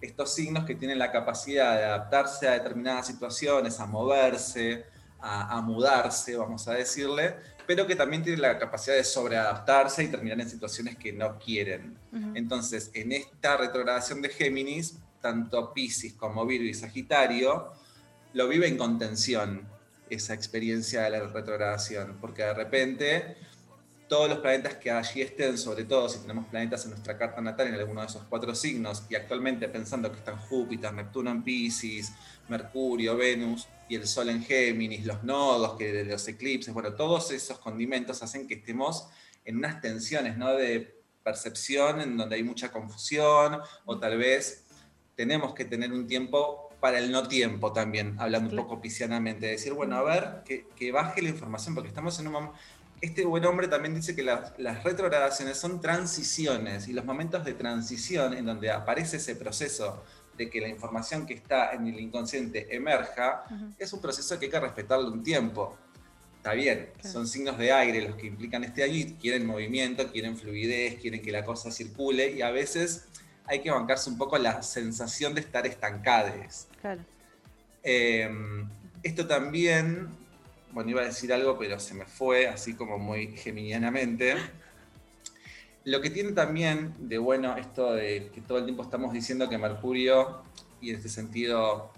Estos 0.00 0.34
signos 0.34 0.64
que 0.64 0.74
tienen 0.74 0.98
la 0.98 1.12
capacidad 1.12 1.76
de 1.76 1.84
adaptarse 1.84 2.48
a 2.48 2.52
determinadas 2.54 3.06
situaciones, 3.06 3.78
a 3.78 3.86
moverse, 3.86 4.86
a, 5.26 5.60
mudarse, 5.60 6.36
vamos 6.36 6.68
a 6.68 6.74
decirle, 6.74 7.34
pero 7.66 7.86
que 7.86 7.96
también 7.96 8.22
tienen 8.22 8.42
la 8.42 8.58
capacidad 8.58 8.94
de 8.96 9.04
sobreadaptarse 9.04 10.04
y 10.04 10.08
terminar 10.08 10.40
en 10.40 10.48
situaciones 10.48 10.96
que 10.96 11.12
no 11.12 11.38
quieren. 11.38 11.98
Entonces, 12.34 12.90
en 12.94 13.12
esta 13.12 13.56
retrogradación 13.56 14.22
de 14.22 14.28
Géminis, 14.28 14.98
tanto 15.20 15.72
Pisces 15.72 16.14
como 16.14 16.46
Virgo 16.46 16.68
y 16.68 16.74
Sagitario 16.74 17.72
lo 18.32 18.48
viven 18.48 18.76
con 18.76 18.98
tensión 18.98 19.66
esa 20.08 20.34
experiencia 20.34 21.02
de 21.02 21.10
la 21.10 21.20
retrogradación, 21.26 22.18
porque 22.20 22.42
de 22.42 22.54
repente 22.54 23.36
todos 24.08 24.28
los 24.28 24.38
planetas 24.38 24.74
que 24.74 24.92
allí 24.92 25.22
estén, 25.22 25.58
sobre 25.58 25.82
todo 25.84 26.08
si 26.08 26.20
tenemos 26.20 26.46
planetas 26.46 26.84
en 26.84 26.90
nuestra 26.90 27.18
carta 27.18 27.40
natal 27.40 27.66
en 27.66 27.74
alguno 27.74 28.02
de 28.02 28.06
esos 28.06 28.22
cuatro 28.28 28.54
signos, 28.54 29.02
y 29.10 29.16
actualmente 29.16 29.68
pensando 29.68 30.12
que 30.12 30.18
están 30.18 30.36
Júpiter, 30.36 30.92
Neptuno 30.92 31.30
en 31.30 31.42
Pisces, 31.42 32.12
Mercurio, 32.48 33.16
Venus 33.16 33.66
y 33.88 33.94
el 33.94 34.06
Sol 34.06 34.30
en 34.30 34.42
Géminis, 34.42 35.04
los 35.04 35.22
nodos, 35.24 35.76
que 35.76 36.04
los 36.04 36.26
eclipses, 36.28 36.72
bueno, 36.74 36.94
todos 36.94 37.30
esos 37.30 37.58
condimentos 37.58 38.22
hacen 38.22 38.46
que 38.46 38.54
estemos 38.54 39.08
en 39.44 39.56
unas 39.56 39.80
tensiones 39.80 40.36
¿no? 40.36 40.54
de 40.54 41.00
percepción 41.22 42.00
en 42.00 42.16
donde 42.16 42.36
hay 42.36 42.42
mucha 42.42 42.70
confusión, 42.70 43.60
o 43.84 43.98
tal 43.98 44.18
vez 44.18 44.64
tenemos 45.14 45.54
que 45.54 45.64
tener 45.64 45.92
un 45.92 46.06
tiempo 46.06 46.70
para 46.80 46.98
el 46.98 47.10
no 47.10 47.26
tiempo 47.26 47.72
también, 47.72 48.16
hablando 48.18 48.50
un 48.50 48.56
poco 48.56 48.80
piscianamente, 48.80 49.46
decir, 49.46 49.72
bueno, 49.72 49.96
a 49.96 50.02
ver, 50.02 50.42
que, 50.44 50.66
que 50.76 50.92
baje 50.92 51.22
la 51.22 51.30
información, 51.30 51.74
porque 51.74 51.88
estamos 51.88 52.18
en 52.20 52.26
un 52.26 52.32
momento 52.32 52.58
este 53.00 53.24
buen 53.24 53.44
hombre 53.44 53.68
también 53.68 53.94
dice 53.94 54.16
que 54.16 54.22
las 54.22 54.84
retrogradaciones 54.84 55.58
son 55.58 55.80
transiciones 55.80 56.88
y 56.88 56.92
los 56.92 57.04
momentos 57.04 57.44
de 57.44 57.52
transición 57.54 58.34
en 58.34 58.46
donde 58.46 58.70
aparece 58.70 59.18
ese 59.18 59.36
proceso 59.36 60.02
de 60.36 60.50
que 60.50 60.60
la 60.60 60.68
información 60.68 61.26
que 61.26 61.34
está 61.34 61.72
en 61.72 61.86
el 61.86 61.98
inconsciente 61.98 62.74
emerja, 62.74 63.44
es 63.78 63.92
un 63.92 64.00
proceso 64.00 64.38
que 64.38 64.46
hay 64.46 64.50
que 64.50 64.60
respetarlo 64.60 65.10
un 65.10 65.22
tiempo. 65.22 65.76
Está 66.36 66.52
bien, 66.52 66.90
son 67.02 67.26
signos 67.26 67.58
de 67.58 67.72
aire 67.72 68.02
los 68.02 68.16
que 68.16 68.26
implican 68.26 68.62
este 68.62 68.84
año 68.84 69.16
quieren 69.20 69.46
movimiento, 69.46 70.10
quieren 70.12 70.36
fluidez, 70.36 71.00
quieren 71.00 71.20
que 71.20 71.32
la 71.32 71.44
cosa 71.44 71.72
circule 71.72 72.30
y 72.30 72.42
a 72.42 72.50
veces 72.50 73.06
hay 73.46 73.60
que 73.60 73.70
bancarse 73.70 74.08
un 74.10 74.18
poco 74.18 74.38
la 74.38 74.62
sensación 74.62 75.34
de 75.34 75.40
estar 75.40 75.66
estancados. 75.66 76.68
Claro. 76.80 77.02
Em, 77.82 78.68
esto 79.02 79.26
también 79.26 80.08
bueno, 80.76 80.90
iba 80.90 81.00
a 81.00 81.06
decir 81.06 81.32
algo, 81.32 81.56
pero 81.58 81.80
se 81.80 81.94
me 81.94 82.04
fue, 82.04 82.48
así 82.48 82.74
como 82.74 82.98
muy 82.98 83.28
geminianamente. 83.28 84.34
Lo 85.86 86.00
que 86.00 86.10
tiene 86.10 86.32
también 86.32 86.92
de 86.98 87.16
bueno 87.16 87.56
esto 87.56 87.92
de 87.92 88.32
que 88.34 88.40
todo 88.40 88.58
el 88.58 88.64
tiempo 88.64 88.82
estamos 88.82 89.12
diciendo 89.12 89.48
que 89.48 89.56
Mercurio, 89.56 90.42
y 90.80 90.90
en 90.90 90.96
este 90.96 91.08
sentido 91.08 91.92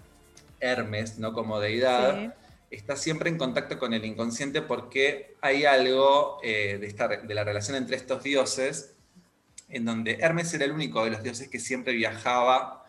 Hermes, 0.59 1.17
no 1.17 1.33
como 1.33 1.59
deidad, 1.59 2.35
está 2.69 2.95
siempre 2.95 3.31
en 3.31 3.39
contacto 3.39 3.79
con 3.79 3.95
el 3.95 4.05
inconsciente 4.05 4.61
porque 4.61 5.35
hay 5.41 5.65
algo 5.65 6.37
eh, 6.43 6.77
de, 6.79 6.85
esta, 6.85 7.07
de 7.07 7.33
la 7.33 7.43
relación 7.43 7.77
entre 7.77 7.95
estos 7.95 8.21
dioses, 8.21 8.93
en 9.69 9.85
donde 9.85 10.19
Hermes 10.21 10.53
era 10.53 10.65
el 10.65 10.71
único 10.71 11.03
de 11.03 11.09
los 11.09 11.23
dioses 11.23 11.47
que 11.47 11.59
siempre 11.59 11.93
viajaba 11.93 12.85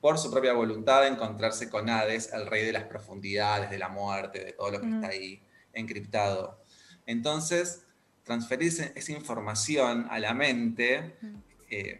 por 0.00 0.16
su 0.16 0.30
propia 0.30 0.54
voluntad 0.54 1.02
de 1.02 1.08
encontrarse 1.08 1.68
con 1.68 1.90
Hades, 1.90 2.32
el 2.32 2.46
rey 2.46 2.64
de 2.64 2.72
las 2.72 2.84
profundidades, 2.84 3.68
de 3.68 3.76
la 3.76 3.90
muerte, 3.90 4.42
de 4.42 4.52
todo 4.54 4.70
lo 4.70 4.80
que 4.80 4.88
está 4.88 5.08
ahí 5.08 5.42
encriptado. 5.74 6.64
Entonces, 7.04 7.82
transferir 8.30 8.92
esa 8.94 9.12
información 9.12 10.06
a 10.08 10.20
la 10.20 10.34
mente 10.34 11.16
eh, 11.68 11.98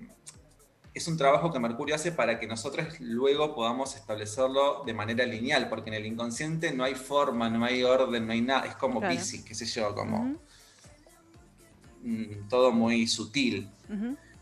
es 0.94 1.08
un 1.08 1.16
trabajo 1.16 1.52
que 1.52 1.58
Mercurio 1.58 1.96
hace 1.96 2.12
para 2.12 2.38
que 2.38 2.46
nosotros 2.46 3.00
luego 3.00 3.52
podamos 3.52 3.96
establecerlo 3.96 4.84
de 4.86 4.94
manera 4.94 5.26
lineal, 5.26 5.68
porque 5.68 5.90
en 5.90 5.94
el 5.94 6.06
inconsciente 6.06 6.72
no 6.72 6.84
hay 6.84 6.94
forma, 6.94 7.50
no 7.50 7.64
hay 7.64 7.82
orden, 7.82 8.28
no 8.28 8.32
hay 8.32 8.42
nada, 8.42 8.66
es 8.66 8.76
como 8.76 9.00
claro. 9.00 9.16
qué 9.44 9.54
sé 9.56 9.66
yo, 9.66 9.92
como 9.92 10.36
mm, 12.04 12.48
todo 12.48 12.70
muy 12.70 13.08
sutil. 13.08 13.68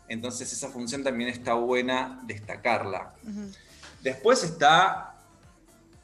Entonces 0.07 0.53
esa 0.53 0.69
función 0.69 1.03
también 1.03 1.31
está 1.31 1.55
buena 1.55 2.21
destacarla. 2.23 3.15
Después 4.03 4.43
está 4.43 5.18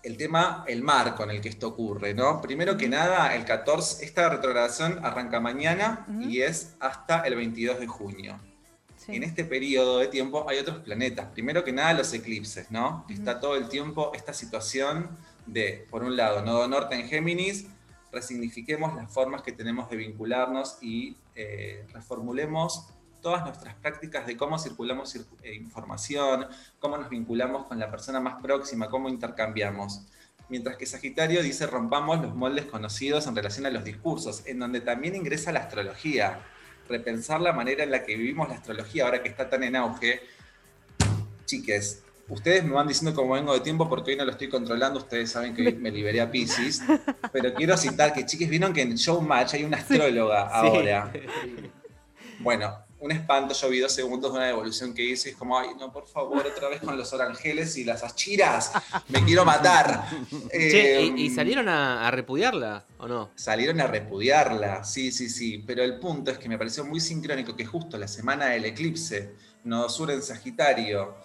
el 0.06 0.18
tema, 0.18 0.64
el 0.68 0.84
marco 0.84 1.24
en 1.24 1.32
el 1.32 1.42
que 1.42 1.50
esto 1.50 1.68
ocurre, 1.68 2.14
¿no? 2.14 2.40
Primero 2.40 2.78
que 2.78 2.88
nada, 2.88 3.36
el 3.36 3.44
14, 3.44 4.06
esta 4.06 4.30
retrogradación 4.30 5.04
arranca 5.04 5.40
mañana 5.40 6.06
y 6.22 6.42
es 6.42 6.76
hasta 6.80 7.22
el 7.22 7.36
22 7.36 7.80
de 7.80 7.88
junio. 7.88 8.40
En 9.08 9.24
este 9.24 9.46
periodo 9.46 10.00
de 10.00 10.08
tiempo 10.08 10.48
hay 10.48 10.60
otros 10.60 10.80
planetas. 10.80 11.28
Primero 11.28 11.64
que 11.64 11.72
nada, 11.72 11.94
los 11.94 12.14
eclipses, 12.14 12.70
¿no? 12.72 13.06
Está 13.10 13.40
todo 13.40 13.56
el 13.56 13.68
tiempo 13.68 14.12
esta 14.14 14.34
situación 14.34 15.10
de, 15.48 15.88
por 15.90 16.04
un 16.04 16.16
lado, 16.16 16.44
nodo 16.44 16.68
norte 16.68 16.96
en 16.96 17.08
Géminis, 17.08 17.66
resignifiquemos 18.12 18.96
las 18.96 19.12
formas 19.12 19.42
que 19.42 19.52
tenemos 19.52 19.90
de 19.90 19.98
vincularnos 19.98 20.78
y 20.82 21.18
eh, 21.36 21.86
reformulemos 21.94 22.88
todas 23.26 23.44
nuestras 23.44 23.74
prácticas 23.74 24.28
de 24.28 24.38
cómo 24.38 24.60
circulamos 24.60 25.16
eh, 25.16 25.56
información, 25.56 26.46
cómo 26.78 26.96
nos 26.96 27.10
vinculamos 27.10 27.66
con 27.66 27.80
la 27.80 27.90
persona 27.90 28.20
más 28.20 28.40
próxima, 28.40 28.88
cómo 28.88 29.10
intercambiamos. 29.10 30.04
Mientras 30.48 30.78
que 30.78 30.86
Sagitario 30.86 31.42
dice 31.42 31.66
rompamos 31.66 32.22
los 32.22 32.36
moldes 32.36 32.66
conocidos 32.66 33.26
en 33.26 33.36
relación 33.36 33.66
a 33.66 33.72
los 33.72 33.84
discursos, 33.84 34.44
en 34.46 34.60
donde 34.60 34.80
también 34.80 35.16
ingresa 35.16 35.52
la 35.52 35.62
astrología, 35.62 36.40
repensar 36.88 37.42
la 37.42 37.52
manera 37.52 37.84
en 37.84 37.90
la 37.90 38.04
que 38.04 38.16
vivimos 38.16 38.48
la 38.48 38.54
astrología 38.54 39.06
ahora 39.06 39.24
que 39.24 39.30
está 39.30 39.50
tan 39.50 39.64
en 39.64 39.76
auge. 39.76 40.22
Chiques, 41.46 42.04
ustedes 42.28 42.64
me 42.64 42.74
van 42.74 42.88
diciendo 42.88 43.16
cómo 43.16 43.34
vengo 43.34 43.56
de 43.56 43.62
tiempo 43.62 43.90
porque 43.90 44.12
hoy 44.12 44.18
no 44.18 44.26
lo 44.26 44.34
estoy 44.34 44.50
controlando, 44.50 45.00
ustedes 45.00 45.32
saben 45.32 45.56
que 45.56 45.66
hoy 45.66 45.74
me 45.74 45.90
liberé 45.90 46.22
a 46.22 46.30
Pisces, 46.30 46.84
pero 47.34 47.56
quiero 47.56 47.76
citar 47.76 48.14
que, 48.14 48.24
chiques, 48.24 48.48
vieron 48.48 48.72
que 48.72 48.84
en 48.84 48.94
Showmatch 48.94 49.56
hay 49.56 49.64
una 49.64 49.78
astróloga 49.78 50.48
ahora. 50.48 51.12
Bueno, 52.38 52.86
un 53.00 53.12
espanto, 53.12 53.54
yo 53.54 53.70
vi 53.70 53.80
dos 53.80 53.92
segundos 53.92 54.32
de 54.32 54.38
una 54.38 54.48
devolución 54.48 54.94
que 54.94 55.04
hice 55.04 55.30
y 55.30 55.32
es 55.34 55.38
como, 55.38 55.60
ay, 55.60 55.70
no, 55.80 55.92
por 55.92 56.08
favor, 56.08 56.46
otra 56.46 56.70
vez 56.70 56.82
con 56.82 56.98
los 56.98 57.12
orangeles 57.14 57.78
y 57.78 57.84
las 57.84 58.04
achiras, 58.04 58.72
me 59.10 59.24
quiero 59.24 59.44
matar. 59.44 60.06
¿y, 60.54 60.78
em, 60.78 61.36
salieron 61.36 61.68
a, 61.68 62.10
repudiarla 62.12 62.86
o 62.98 63.08
no? 63.08 63.32
Salieron 63.36 63.82
a 63.82 63.88
repudiarla, 63.88 64.84
sí, 64.84 65.12
sí, 65.12 65.30
sí, 65.30 65.64
pero 65.66 65.84
el 65.84 66.00
punto 66.00 66.32
es 66.32 66.38
que 66.38 66.48
me 66.48 66.58
pareció 66.58 66.86
muy 66.86 67.00
sincrónico 67.00 67.56
que 67.56 67.66
justo 67.66 67.98
la 67.98 68.08
semana 68.08 68.48
del 68.48 68.66
eclipse, 68.66 69.36
Nodo 69.66 69.90
Sur 69.90 70.12
en 70.12 70.22
Sagitario, 70.22 71.16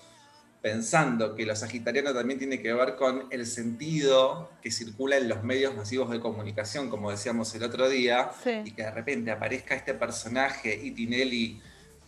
pensando 0.62 1.35
que 1.35 1.47
lo 1.47 1.57
sagitariano 1.57 2.12
también 2.12 2.38
tiene 2.38 2.61
que 2.61 2.73
ver 2.73 2.97
con 2.97 3.26
el 3.31 3.47
sentido 3.47 4.50
que 4.62 4.71
circula 4.71 5.17
en 5.17 5.29
los 5.29 5.43
medios 5.43 5.75
masivos 5.75 6.11
de 6.11 6.21
comunicación, 6.21 6.90
como 6.90 7.11
decíamos 7.11 7.55
el 7.55 7.62
otro 7.62 7.88
día, 7.88 8.31
y 8.64 8.73
que 8.73 8.83
de 8.83 8.90
repente 8.90 9.31
aparezca 9.31 9.75
este 9.75 9.95
personaje 9.95 10.79
y 10.83 10.90
Tinelli 10.90 11.61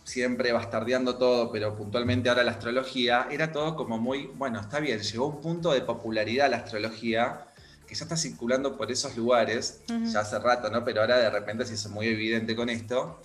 siempre 0.03 0.51
bastardeando 0.51 1.17
todo, 1.17 1.51
pero 1.51 1.75
puntualmente 1.75 2.29
ahora 2.29 2.43
la 2.43 2.51
astrología, 2.51 3.27
era 3.31 3.51
todo 3.51 3.75
como 3.75 3.97
muy, 3.97 4.27
bueno, 4.35 4.59
está 4.59 4.79
bien, 4.79 4.99
llegó 4.99 5.27
un 5.27 5.41
punto 5.41 5.71
de 5.71 5.81
popularidad 5.81 6.49
la 6.49 6.57
astrología 6.57 7.45
que 7.93 7.99
ya 7.99 8.05
está 8.05 8.17
circulando 8.17 8.75
por 8.75 8.91
esos 8.91 9.15
lugares, 9.15 9.83
ya 10.11 10.21
hace 10.21 10.39
rato, 10.39 10.69
¿no? 10.71 10.83
Pero 10.83 11.01
ahora 11.01 11.19
de 11.19 11.29
repente 11.29 11.63
se 11.63 11.75
hizo 11.75 11.89
muy 11.89 12.07
evidente 12.07 12.55
con 12.55 12.69
esto. 12.69 13.21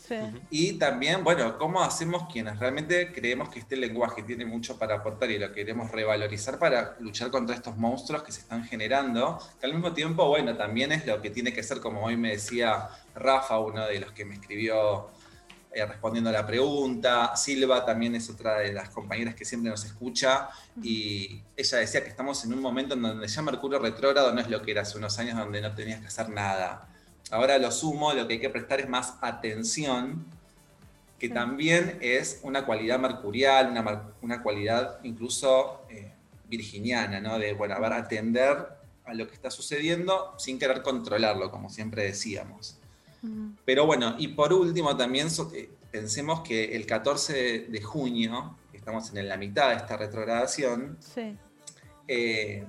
Y 0.51 0.75
también, 0.75 1.25
bueno, 1.25 1.57
¿cómo 1.57 1.83
hacemos 1.83 2.31
quienes 2.31 2.59
realmente 2.59 3.11
creemos 3.13 3.49
que 3.49 3.61
este 3.61 3.77
lenguaje 3.77 4.23
tiene 4.23 4.45
mucho 4.45 4.79
para 4.79 4.97
aportar 4.97 5.31
y 5.31 5.39
lo 5.39 5.51
queremos 5.53 5.91
revalorizar 5.91 6.59
para 6.59 6.97
luchar 7.01 7.31
contra 7.31 7.57
estos 7.57 7.77
monstruos 7.79 8.23
que 8.23 8.31
se 8.31 8.41
están 8.41 8.63
generando? 8.65 9.39
Que 9.59 9.67
al 9.67 9.73
mismo 9.73 9.93
tiempo, 9.95 10.29
bueno, 10.29 10.55
también 10.55 10.93
es 10.93 11.07
lo 11.07 11.23
que 11.23 11.31
tiene 11.31 11.55
que 11.55 11.63
ser, 11.63 11.81
como 11.81 12.05
hoy 12.05 12.19
me 12.19 12.33
decía 12.33 12.89
Rafa, 13.15 13.59
uno 13.59 13.87
de 13.87 14.01
los 14.01 14.13
que 14.13 14.27
me 14.27 14.35
escribió 14.35 15.09
eh, 15.73 15.85
respondiendo 15.85 16.31
a 16.31 16.33
la 16.33 16.47
pregunta. 16.47 17.37
Silva 17.37 17.85
también 17.85 18.15
es 18.15 18.31
otra 18.31 18.59
de 18.59 18.73
las 18.73 18.89
compañeras 18.91 19.35
que 19.35 19.45
siempre 19.45 19.71
nos 19.71 19.85
escucha 19.85 20.49
y 20.83 21.41
ella 21.57 21.79
decía 21.79 22.03
que 22.03 22.09
estamos 22.09 22.45
en 22.45 22.55
un 22.55 22.61
momento 22.61 22.95
en 22.95 23.03
donde 23.03 23.29
ya 23.29 23.43
Mercurio 23.43 23.79
retrógrado 23.79 24.33
no 24.33 24.41
es 24.41 24.49
lo 24.49 24.63
que 24.63 24.71
era 24.71 24.83
hace 24.83 24.97
unos 24.97 25.19
años 25.19 25.37
donde 25.37 25.61
no 25.61 25.75
tenías 25.75 26.01
que 26.01 26.07
hacer 26.07 26.31
nada. 26.31 26.89
Ahora 27.31 27.59
lo 27.59 27.71
sumo, 27.71 28.15
lo 28.15 28.27
que 28.27 28.35
hay 28.35 28.41
que 28.41 28.49
prestar 28.49 28.81
es 28.81 28.89
más 28.89 29.15
atención, 29.21 30.25
que 31.19 31.29
también 31.29 31.99
es 32.01 32.41
una 32.43 32.65
cualidad 32.65 32.99
mercurial, 32.99 33.75
una, 34.23 34.43
cualidad 34.43 35.01
incluso 35.03 35.83
eh, 35.91 36.13
virginiana, 36.49 37.21
¿no? 37.21 37.39
De, 37.39 37.53
bueno, 37.53 37.75
a 37.75 37.81
ver, 37.81 37.93
atender 37.93 38.69
a 39.05 39.15
lo 39.15 39.27
que 39.27 39.35
está 39.35 39.51
sucediendo 39.51 40.35
sin 40.39 40.59
querer 40.59 40.83
controlarlo, 40.83 41.51
como 41.51 41.69
siempre 41.69 42.05
decíamos. 42.05 42.78
Pero 43.65 43.87
bueno, 43.87 44.15
y 44.19 44.29
por 44.29 44.53
último 44.53 44.97
también 44.97 45.29
eh, 45.53 45.71
pensemos 45.91 46.41
que 46.41 46.77
el 46.77 46.87
14 46.87 47.67
de 47.69 47.83
junio, 47.83 48.57
estamos 48.73 49.13
en 49.15 49.29
la 49.29 49.37
mitad 49.37 49.71
de 49.71 49.77
esta 49.77 49.97
retrogradación, 49.97 50.99
eh, 52.07 52.65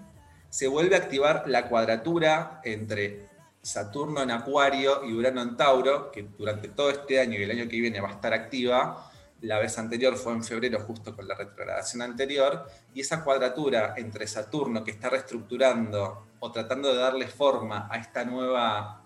se 0.50 0.68
vuelve 0.68 0.96
a 0.96 1.00
activar 1.00 1.44
la 1.48 1.70
cuadratura 1.70 2.62
entre 2.64 3.30
Saturno 3.62 4.24
en 4.24 4.32
Acuario 4.32 5.06
y 5.06 5.14
Urano 5.14 5.42
en 5.42 5.56
Tauro, 5.56 6.12
que 6.12 6.24
durante 6.38 6.70
todo 6.70 6.90
este 6.90 7.20
año 7.20 7.38
y 7.40 7.44
el 7.44 7.52
año 7.52 7.70
que 7.70 7.80
viene 7.80 8.02
va 8.02 8.10
a 8.10 8.14
estar 8.14 8.34
activa. 8.34 9.12
La 9.42 9.60
vez 9.60 9.78
anterior 9.78 10.18
fue 10.18 10.34
en 10.34 10.44
febrero, 10.44 10.80
justo 10.82 11.16
con 11.16 11.28
la 11.28 11.36
retrogradación 11.36 12.02
anterior, 12.02 12.66
y 12.94 13.02
esa 13.02 13.24
cuadratura 13.24 13.94
entre 13.96 14.28
Saturno, 14.28 14.84
que 14.84 14.92
está 14.92 15.10
reestructurando 15.10 16.28
o 16.40 16.52
tratando 16.52 16.92
de 16.94 17.00
darle 17.00 17.28
forma 17.28 17.88
a 17.90 17.98
esta 17.98 18.26
nueva 18.26 18.99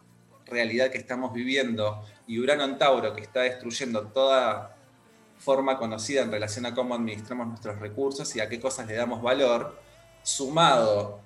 realidad 0.53 0.91
que 0.91 0.97
estamos 0.97 1.33
viviendo 1.33 2.05
y 2.27 2.39
Urano 2.39 2.63
en 2.63 2.77
Tauro 2.77 3.13
que 3.13 3.21
está 3.21 3.41
destruyendo 3.41 4.07
toda 4.07 4.75
forma 5.37 5.77
conocida 5.77 6.21
en 6.21 6.31
relación 6.31 6.65
a 6.65 6.73
cómo 6.73 6.95
administramos 6.95 7.47
nuestros 7.47 7.79
recursos 7.79 8.33
y 8.35 8.39
a 8.39 8.47
qué 8.47 8.59
cosas 8.61 8.87
le 8.87 8.95
damos 8.95 9.21
valor, 9.21 9.77
sumado 10.21 11.19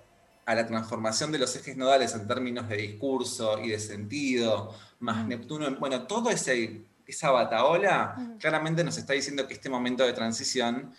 a 0.46 0.55
la 0.55 0.65
transformación 0.65 1.31
de 1.31 1.39
los 1.39 1.55
ejes 1.55 1.77
nodales 1.77 2.15
en 2.15 2.25
términos 2.25 2.67
de 2.67 2.77
discurso 2.77 3.60
y 3.60 3.69
de 3.69 3.79
sentido, 3.79 4.74
más 5.00 5.27
Neptuno, 5.27 5.69
bueno, 5.75 6.07
todo 6.07 6.29
ese, 6.29 6.81
esa 7.05 7.31
bataola 7.31 8.15
claramente 8.39 8.84
nos 8.84 8.98
está 8.98 9.13
diciendo 9.13 9.46
que 9.46 9.53
este 9.53 9.69
momento 9.69 10.03
de 10.03 10.13
transición 10.13 10.93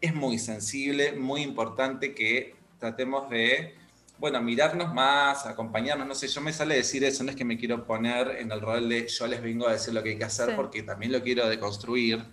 es 0.00 0.14
muy 0.14 0.38
sensible, 0.38 1.12
muy 1.12 1.42
importante 1.42 2.14
que 2.14 2.54
tratemos 2.78 3.30
de 3.30 3.74
bueno, 4.22 4.40
mirarnos 4.40 4.94
más, 4.94 5.46
acompañarnos, 5.46 6.06
no 6.06 6.14
sé, 6.14 6.28
yo 6.28 6.40
me 6.40 6.52
sale 6.52 6.76
decir 6.76 7.02
eso, 7.02 7.24
no 7.24 7.30
es 7.30 7.36
que 7.36 7.44
me 7.44 7.58
quiero 7.58 7.84
poner 7.84 8.36
en 8.38 8.52
el 8.52 8.60
rol 8.60 8.88
de 8.88 9.08
yo 9.08 9.26
les 9.26 9.42
vengo 9.42 9.66
a 9.66 9.72
decir 9.72 9.92
lo 9.92 10.00
que 10.00 10.10
hay 10.10 10.16
que 10.16 10.22
hacer 10.22 10.54
porque 10.54 10.84
también 10.84 11.10
lo 11.10 11.20
quiero 11.24 11.48
deconstruir, 11.48 12.24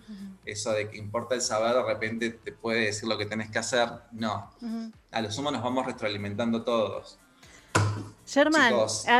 eso 0.45 0.71
de 0.71 0.87
que 0.87 0.99
importa 0.99 1.33
el 1.33 1.41
saber, 1.41 1.73
de 1.73 1.81
repente 1.81 2.29
te 2.29 2.51
puede 2.51 2.81
decir 2.81 3.09
lo 3.09 3.17
que 3.17 3.25
tenés 3.25 3.49
que 3.49 3.57
hacer, 3.57 3.89
no, 4.11 4.51
a 5.09 5.21
lo 5.21 5.31
sumo 5.31 5.49
nos 5.49 5.63
vamos 5.63 5.87
retroalimentando 5.87 6.61
todos. 6.63 7.17
Germán, 8.31 8.73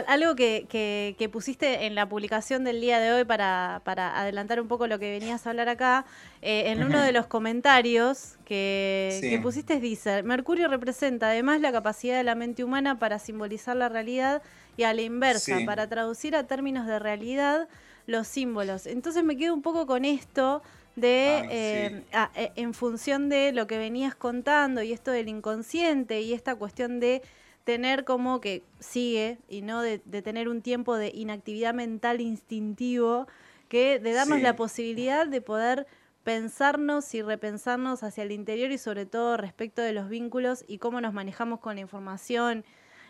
algo 0.08 0.36
que, 0.36 1.30
pusiste 1.32 1.88
en 1.88 1.96
la 1.96 2.08
publicación 2.08 2.64
del 2.64 2.80
día 2.80 3.00
de 3.00 3.12
hoy 3.12 3.24
para, 3.24 3.82
adelantar 3.86 4.62
un 4.62 4.68
poco 4.68 4.86
lo 4.86 5.00
que 5.00 5.10
venías 5.10 5.48
a 5.48 5.50
hablar 5.50 5.68
acá, 5.68 6.06
eh, 6.42 6.66
en 6.68 6.84
uno 6.84 7.02
de 7.02 7.12
los 7.12 7.26
comentarios 7.28 8.38
que, 8.46 9.40
pusiste 9.42 9.80
dice, 9.80 10.22
Mercurio 10.22 10.68
representa 10.68 11.30
además 11.30 11.60
la 11.60 11.72
capacidad 11.72 12.18
de 12.18 12.24
la 12.24 12.36
mente 12.36 12.64
humana 12.64 13.00
para 13.00 13.18
simbolizar 13.18 13.76
la 13.76 13.90
realidad 13.90 14.44
y 14.78 14.84
a 14.84 14.94
la 14.94 15.02
inversa, 15.02 15.58
para 15.66 15.88
traducir 15.88 16.36
a 16.36 16.46
términos 16.46 16.86
de 16.86 17.00
realidad 17.00 17.68
los 18.06 18.28
símbolos. 18.28 18.86
Entonces 18.86 19.24
me 19.24 19.38
quedo 19.38 19.54
un 19.54 19.62
poco 19.62 19.88
con 19.88 20.06
esto 20.06 20.62
de 20.96 21.48
eh, 21.50 22.04
eh, 22.36 22.52
en 22.56 22.74
función 22.74 23.30
de 23.30 23.54
lo 23.54 23.68
que 23.68 23.78
venías 23.78 24.16
contando 24.16 24.84
y 24.84 24.92
esto 24.92 25.12
del 25.12 25.30
inconsciente 25.30 26.22
y 26.22 26.34
esta 26.34 26.56
cuestión 26.56 27.00
de 27.00 27.22
tener 27.64 28.04
como 28.06 28.42
que 28.42 28.64
sigue 28.80 29.38
y 29.48 29.62
no 29.62 29.82
de, 29.82 30.00
tener 30.00 30.50
un 30.50 30.62
tiempo 30.62 30.96
de 30.96 31.12
inactividad 31.14 31.74
mental 31.74 32.22
instintivo, 32.22 33.28
que 33.68 34.00
de 34.00 34.14
darnos 34.14 34.42
la 34.42 34.56
posibilidad 34.56 35.28
de 35.28 35.42
poder 35.42 35.86
pensarnos 36.24 37.14
y 37.14 37.22
repensarnos 37.22 38.04
hacia 38.04 38.24
el 38.24 38.32
interior 38.32 38.72
y 38.72 38.78
sobre 38.78 39.06
todo 39.06 39.38
respecto 39.38 39.82
de 39.82 39.94
los 39.94 40.10
vínculos 40.10 40.66
y 40.68 40.80
cómo 40.80 41.02
nos 41.02 41.14
manejamos 41.14 41.60
con 41.60 41.76
la 41.76 41.82
información 41.82 42.66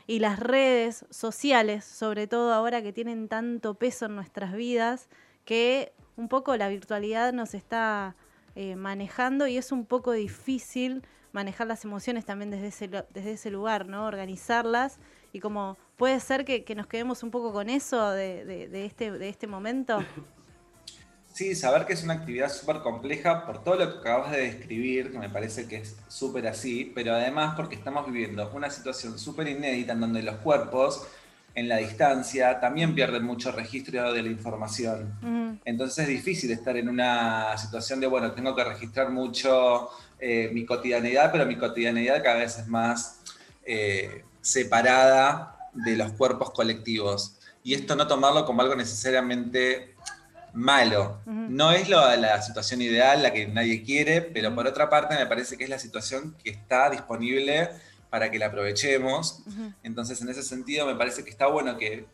y 0.05 0.19
las 0.19 0.39
redes 0.39 1.05
sociales, 1.09 1.85
sobre 1.85 2.27
todo 2.27 2.53
ahora 2.53 2.81
que 2.81 2.91
tienen 2.91 3.27
tanto 3.27 3.75
peso 3.75 4.05
en 4.05 4.15
nuestras 4.15 4.53
vidas, 4.53 5.07
que 5.45 5.93
un 6.17 6.27
poco 6.27 6.57
la 6.57 6.67
virtualidad 6.67 7.31
nos 7.31 7.53
está 7.53 8.15
eh, 8.55 8.75
manejando 8.75 9.47
y 9.47 9.57
es 9.57 9.71
un 9.71 9.85
poco 9.85 10.12
difícil 10.12 11.03
manejar 11.31 11.67
las 11.67 11.85
emociones 11.85 12.25
también 12.25 12.51
desde 12.51 12.67
ese, 12.67 12.87
desde 12.87 13.31
ese 13.31 13.51
lugar, 13.51 13.87
¿no? 13.87 14.05
Organizarlas 14.05 14.99
y 15.31 15.39
como 15.39 15.77
puede 15.97 16.19
ser 16.19 16.45
que, 16.45 16.63
nos 16.75 16.87
quedemos 16.87 17.23
un 17.23 17.31
poco 17.31 17.53
con 17.53 17.69
eso 17.69 18.11
de, 18.11 18.69
este, 18.85 19.11
de 19.11 19.29
este 19.29 19.47
momento. 19.47 19.99
Sí, 21.31 21.55
saber 21.55 21.85
que 21.85 21.93
es 21.93 22.03
una 22.03 22.15
actividad 22.15 22.51
súper 22.51 22.79
compleja 22.79 23.45
por 23.45 23.63
todo 23.63 23.75
lo 23.75 23.93
que 23.93 23.99
acabas 23.99 24.31
de 24.31 24.41
describir, 24.41 25.11
que 25.11 25.19
me 25.19 25.29
parece 25.29 25.69
que 25.69 25.77
es 25.77 25.95
súper 26.09 26.47
así, 26.47 26.91
pero 26.93 27.13
además 27.13 27.53
porque 27.55 27.75
estamos 27.75 28.05
viviendo 28.07 28.51
una 28.53 28.69
situación 28.69 29.17
súper 29.17 29.47
inédita 29.47 29.93
en 29.93 30.01
donde 30.01 30.21
los 30.21 30.35
cuerpos 30.37 31.07
en 31.55 31.69
la 31.69 31.77
distancia 31.77 32.59
también 32.59 32.93
pierden 32.93 33.23
mucho 33.23 33.51
registro 33.51 34.11
de 34.11 34.21
la 34.21 34.29
información. 34.29 35.59
Entonces 35.65 35.99
es 35.99 36.09
difícil 36.09 36.51
estar 36.51 36.75
en 36.75 36.89
una 36.89 37.57
situación 37.57 37.99
de, 37.99 38.07
bueno, 38.07 38.31
tengo 38.33 38.55
que 38.55 38.63
registrar 38.63 39.09
mucho 39.09 39.89
eh, 40.19 40.49
mi 40.53 40.65
cotidianidad, 40.65 41.32
pero 41.32 41.45
mi 41.45 41.58
cotidianidad 41.58 42.23
cada 42.23 42.39
vez 42.39 42.58
es 42.58 42.67
más 42.67 43.21
eh, 43.65 44.23
separada 44.41 45.69
de 45.73 45.95
los 45.95 46.12
cuerpos 46.13 46.51
colectivos. 46.51 47.38
Y 47.63 47.73
esto 47.73 47.95
no 47.95 48.08
tomarlo 48.08 48.45
como 48.45 48.62
algo 48.62 48.75
necesariamente 48.75 49.95
malo. 50.53 51.21
No 51.25 51.71
es 51.71 51.89
lo, 51.89 52.15
la 52.15 52.41
situación 52.41 52.82
ideal, 52.82 53.21
la 53.21 53.32
que 53.32 53.47
nadie 53.47 53.84
quiere, 53.84 54.21
pero 54.21 54.53
por 54.55 54.67
otra 54.67 54.89
parte 54.89 55.15
me 55.15 55.25
parece 55.25 55.58
que 55.58 55.65
es 55.65 55.69
la 55.69 55.79
situación 55.79 56.36
que 56.43 56.49
está 56.49 56.89
disponible 56.89 57.69
para 58.10 58.32
que 58.32 58.39
la 58.39 58.47
aprovechemos. 58.47 59.43
Entonces, 59.84 60.21
en 60.21 60.29
ese 60.29 60.43
sentido, 60.43 60.86
me 60.86 60.95
parece 60.95 61.23
que 61.23 61.29
está 61.29 61.47
bueno 61.47 61.77
que 61.77 62.05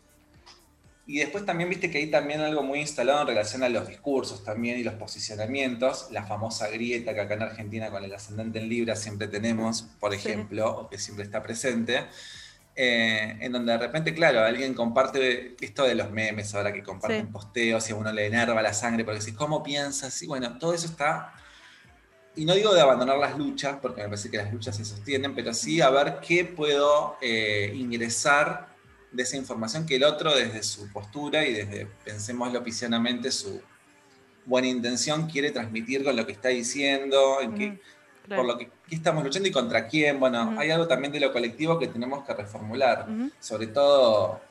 y 1.07 1.19
después 1.19 1.45
también 1.45 1.69
viste 1.69 1.91
que 1.91 1.99
hay 1.99 2.09
también 2.09 2.41
algo 2.41 2.63
muy 2.63 2.79
instalado 2.79 3.21
en 3.21 3.27
relación 3.27 3.61
a 3.63 3.69
los 3.69 3.87
discursos 3.87 4.43
también 4.43 4.79
y 4.79 4.83
los 4.83 4.95
posicionamientos, 4.95 6.07
la 6.11 6.23
famosa 6.23 6.67
grieta 6.69 7.13
que 7.13 7.21
acá 7.21 7.35
en 7.35 7.43
Argentina 7.43 7.91
con 7.91 8.03
el 8.03 8.13
ascendente 8.13 8.59
en 8.59 8.69
Libra 8.69 8.95
siempre 8.95 9.27
tenemos, 9.27 9.83
por 9.99 10.15
ejemplo, 10.15 10.67
o 10.71 10.89
que 10.89 10.97
siempre 10.97 11.23
está 11.23 11.43
presente, 11.43 12.07
eh, 12.75 13.37
en 13.39 13.51
donde 13.51 13.73
de 13.73 13.77
repente, 13.77 14.15
claro, 14.15 14.43
alguien 14.43 14.73
comparte 14.73 15.55
esto 15.61 15.83
de 15.83 15.93
los 15.93 16.09
memes 16.09 16.55
ahora 16.55 16.73
que 16.73 16.81
comparten 16.81 17.31
posteos 17.31 17.87
y 17.87 17.93
a 17.93 17.95
uno 17.95 18.11
le 18.11 18.25
enerva 18.25 18.59
la 18.63 18.73
sangre 18.73 19.05
porque 19.05 19.19
decís, 19.19 19.35
¿cómo 19.35 19.61
piensas? 19.61 20.19
Y 20.23 20.27
bueno, 20.27 20.57
todo 20.57 20.73
eso 20.73 20.87
está... 20.87 21.33
Y 22.35 22.43
no 22.43 22.53
digo 22.53 22.73
de 22.73 22.81
abandonar 22.81 23.17
las 23.17 23.37
luchas, 23.37 23.77
porque 23.81 24.01
me 24.01 24.09
parece 24.09 24.29
que 24.29 24.35
las 24.35 24.51
luchas 24.51 24.75
se 24.75 24.83
sostienen, 24.83 25.33
pero 25.33 25.53
sí 25.53 25.79
a 25.79 25.89
ver 25.89 26.19
qué 26.19 26.43
puedo 26.43 27.15
eh, 27.21 27.71
ingresar 27.73 28.74
de 29.15 29.23
esa 29.23 29.37
información 29.37 29.85
que 29.85 29.95
el 29.95 30.03
otro 30.03 30.35
desde 30.35 30.61
su 30.61 30.91
postura 30.91 31.45
y 31.45 31.53
desde, 31.53 31.87
pensémoslo 32.03 32.63
piscianamente, 32.63 33.31
su 33.31 33.61
buena 34.45 34.67
intención 34.67 35.27
quiere 35.27 35.51
transmitir 35.51 36.03
con 36.03 36.15
lo 36.15 36.25
que 36.25 36.33
está 36.33 36.49
diciendo, 36.49 37.39
en 37.41 37.79
por 38.27 38.45
lo 38.45 38.57
que 38.57 38.69
estamos 38.89 39.23
luchando 39.23 39.47
y 39.47 39.51
contra 39.51 39.87
quién. 39.87 40.19
Bueno, 40.19 40.55
hay 40.57 40.71
algo 40.71 40.87
también 40.87 41.13
de 41.13 41.19
lo 41.19 41.31
colectivo 41.31 41.79
que 41.79 41.87
tenemos 41.87 42.25
que 42.25 42.33
reformular, 42.33 43.07
sobre 43.39 43.67
todo, 43.67 44.41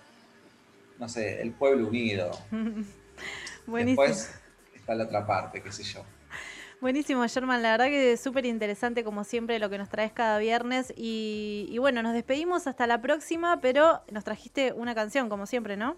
no 0.99 1.09
sé, 1.09 1.43
el 1.43 1.53
pueblo 1.53 1.89
unido. 1.89 2.31
Después 3.67 4.31
está 4.75 4.95
la 4.95 5.05
otra 5.05 5.27
parte, 5.27 5.63
qué 5.63 5.73
sé 5.73 5.83
yo. 5.83 6.05
Buenísimo, 6.81 7.27
Sherman. 7.27 7.63
La 7.63 7.73
verdad 7.73 7.87
que 7.87 8.13
es 8.13 8.21
súper 8.21 8.45
interesante, 8.45 9.05
como 9.05 9.25
siempre, 9.25 9.59
lo 9.59 9.71
que 9.71 9.79
nos 9.79 9.89
traes 9.89 10.13
cada 10.13 10.39
viernes. 10.39 10.93
Y, 10.97 11.77
bueno, 11.79 12.03
nos 12.03 12.13
despedimos 12.13 12.67
hasta 12.67 12.87
la 12.87 13.01
próxima, 13.01 13.61
pero 13.61 14.03
nos 14.11 14.25
trajiste 14.25 14.73
una 14.73 14.95
canción, 14.95 15.29
como 15.29 15.47
siempre, 15.47 15.77
¿no? 15.77 15.97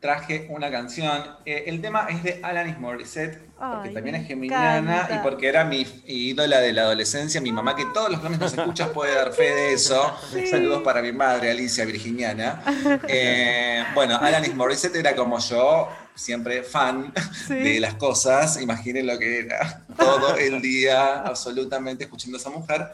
Traje 0.00 0.46
una 0.50 0.70
canción. 0.70 1.22
Eh, 1.44 1.64
el 1.66 1.80
tema 1.80 2.06
es 2.08 2.22
de 2.22 2.40
Alanis 2.42 2.78
Morissette, 2.78 3.40
porque 3.58 3.90
también 3.90 4.16
es 4.16 4.26
geminiana 4.26 5.08
y 5.10 5.18
porque 5.22 5.48
era 5.48 5.64
mi 5.64 5.86
ídola 6.06 6.60
de 6.60 6.72
la 6.72 6.82
adolescencia. 6.82 7.40
Mi 7.40 7.50
mamá, 7.50 7.74
que 7.74 7.86
todos 7.94 8.10
los 8.10 8.20
que 8.20 8.28
nos 8.28 8.52
escuchas, 8.52 8.90
puede 8.90 9.14
dar 9.14 9.32
fe 9.32 9.54
de 9.54 9.72
eso. 9.72 10.14
Saludos 10.50 10.82
para 10.82 11.00
mi 11.02 11.12
madre, 11.12 11.50
Alicia 11.50 11.84
Virginiana. 11.84 12.62
Eh, 13.08 13.84
bueno, 13.94 14.16
Alanis 14.16 14.54
Morissette 14.54 14.96
era 14.96 15.16
como 15.16 15.38
yo, 15.38 15.88
siempre 16.16 16.64
fan 16.64 17.12
de 17.48 17.78
las 17.78 17.94
cosas. 17.94 18.60
Imaginen 18.60 19.06
lo 19.06 19.18
que 19.18 19.40
era 19.40 19.82
todo 19.96 20.36
el 20.36 20.60
día 20.60 21.22
absolutamente 21.22 22.04
escuchando 22.04 22.38
a 22.38 22.40
esa 22.40 22.50
mujer. 22.50 22.88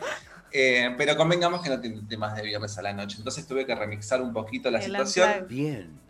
Eh, 0.52 0.94
pero 0.98 1.16
convengamos 1.16 1.62
que 1.62 1.70
no 1.70 1.80
tiene 1.80 2.02
temas 2.08 2.36
de 2.36 2.42
viernes 2.42 2.76
a 2.76 2.82
la 2.82 2.92
noche. 2.92 3.16
Entonces 3.18 3.46
tuve 3.46 3.64
que 3.64 3.74
remixar 3.74 4.20
un 4.20 4.32
poquito 4.32 4.70
la 4.70 4.82
situación. 4.82 5.46
Bien. 5.48 6.02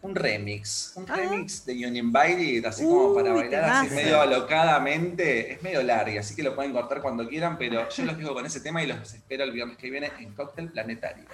Un 0.00 0.14
remix, 0.14 0.92
un 0.96 1.06
ah. 1.08 1.16
remix 1.16 1.64
de 1.64 1.86
Uninvited, 1.86 2.66
así 2.66 2.84
como 2.84 3.14
para 3.14 3.32
bailar 3.32 3.64
así 3.64 3.94
medio 3.94 4.20
alocadamente. 4.20 5.52
Es 5.52 5.62
medio 5.62 5.82
largo, 5.82 6.20
así 6.20 6.36
que 6.36 6.42
lo 6.42 6.54
pueden 6.54 6.72
cortar 6.72 7.00
cuando 7.00 7.26
quieran, 7.26 7.56
pero 7.56 7.88
yo 7.88 8.04
los 8.04 8.18
dejo 8.18 8.34
con 8.34 8.44
ese 8.44 8.60
tema 8.60 8.82
y 8.82 8.86
los 8.86 9.14
espero 9.14 9.44
el 9.44 9.52
viernes 9.52 9.78
que 9.78 9.88
viene 9.88 10.10
en 10.18 10.34
Cocktail 10.34 10.70
Planetario. 10.70 11.24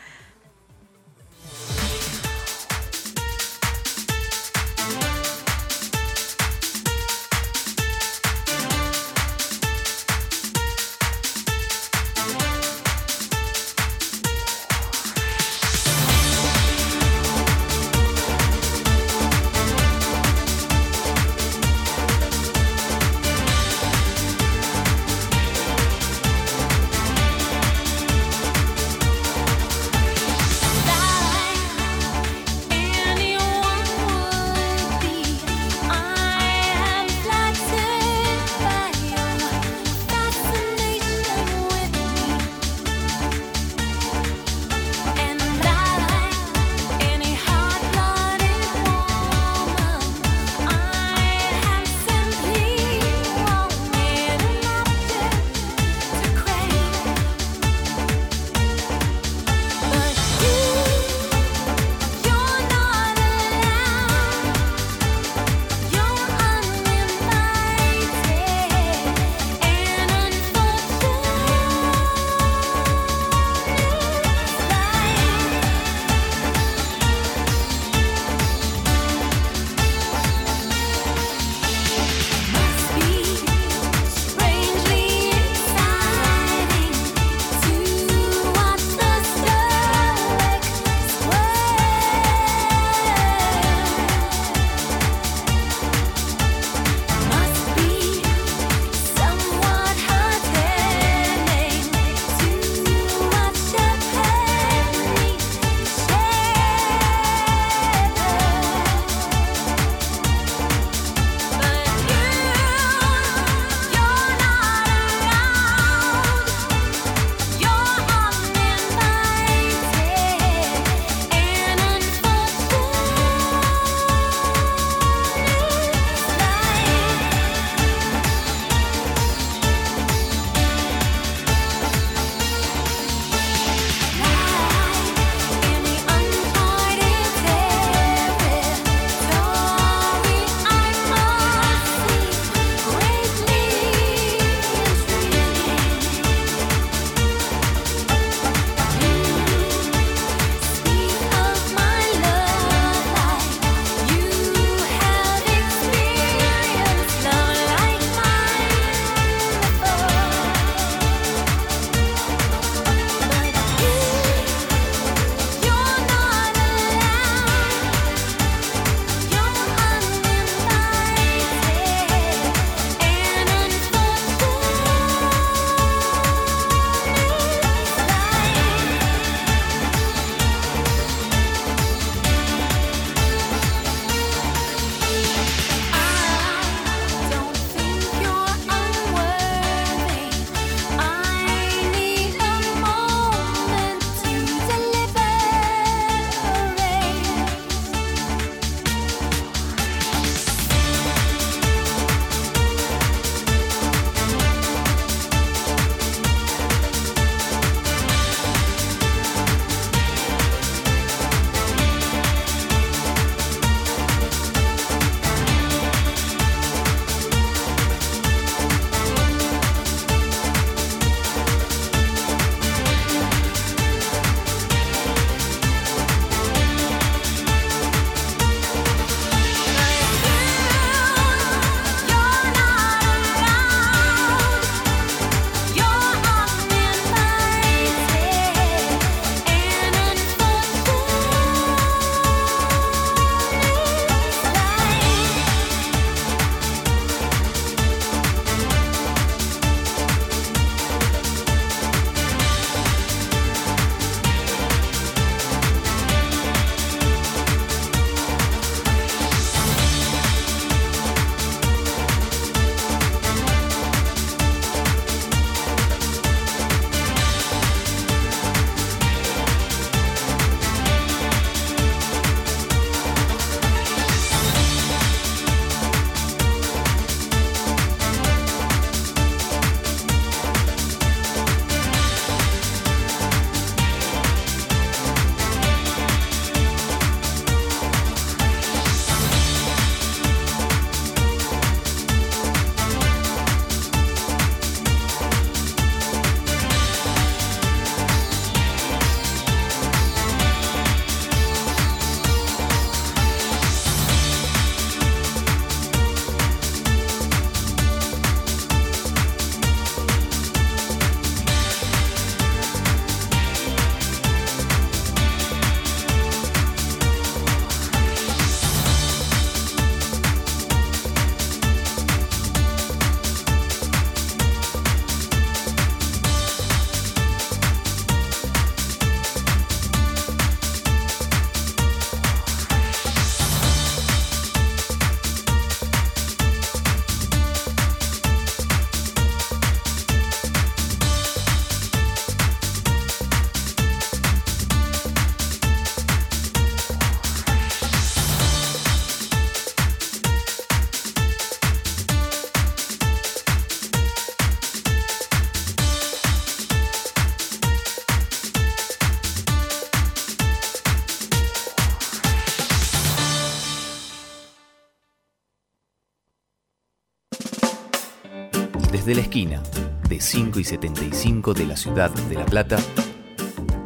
De 369.49 370.21
5 370.21 370.61
y 370.61 370.65
75 370.65 371.55
de 371.55 371.67
la 371.67 371.75
ciudad 371.75 372.11
de 372.11 372.35
La 372.35 372.45
Plata, 372.45 372.77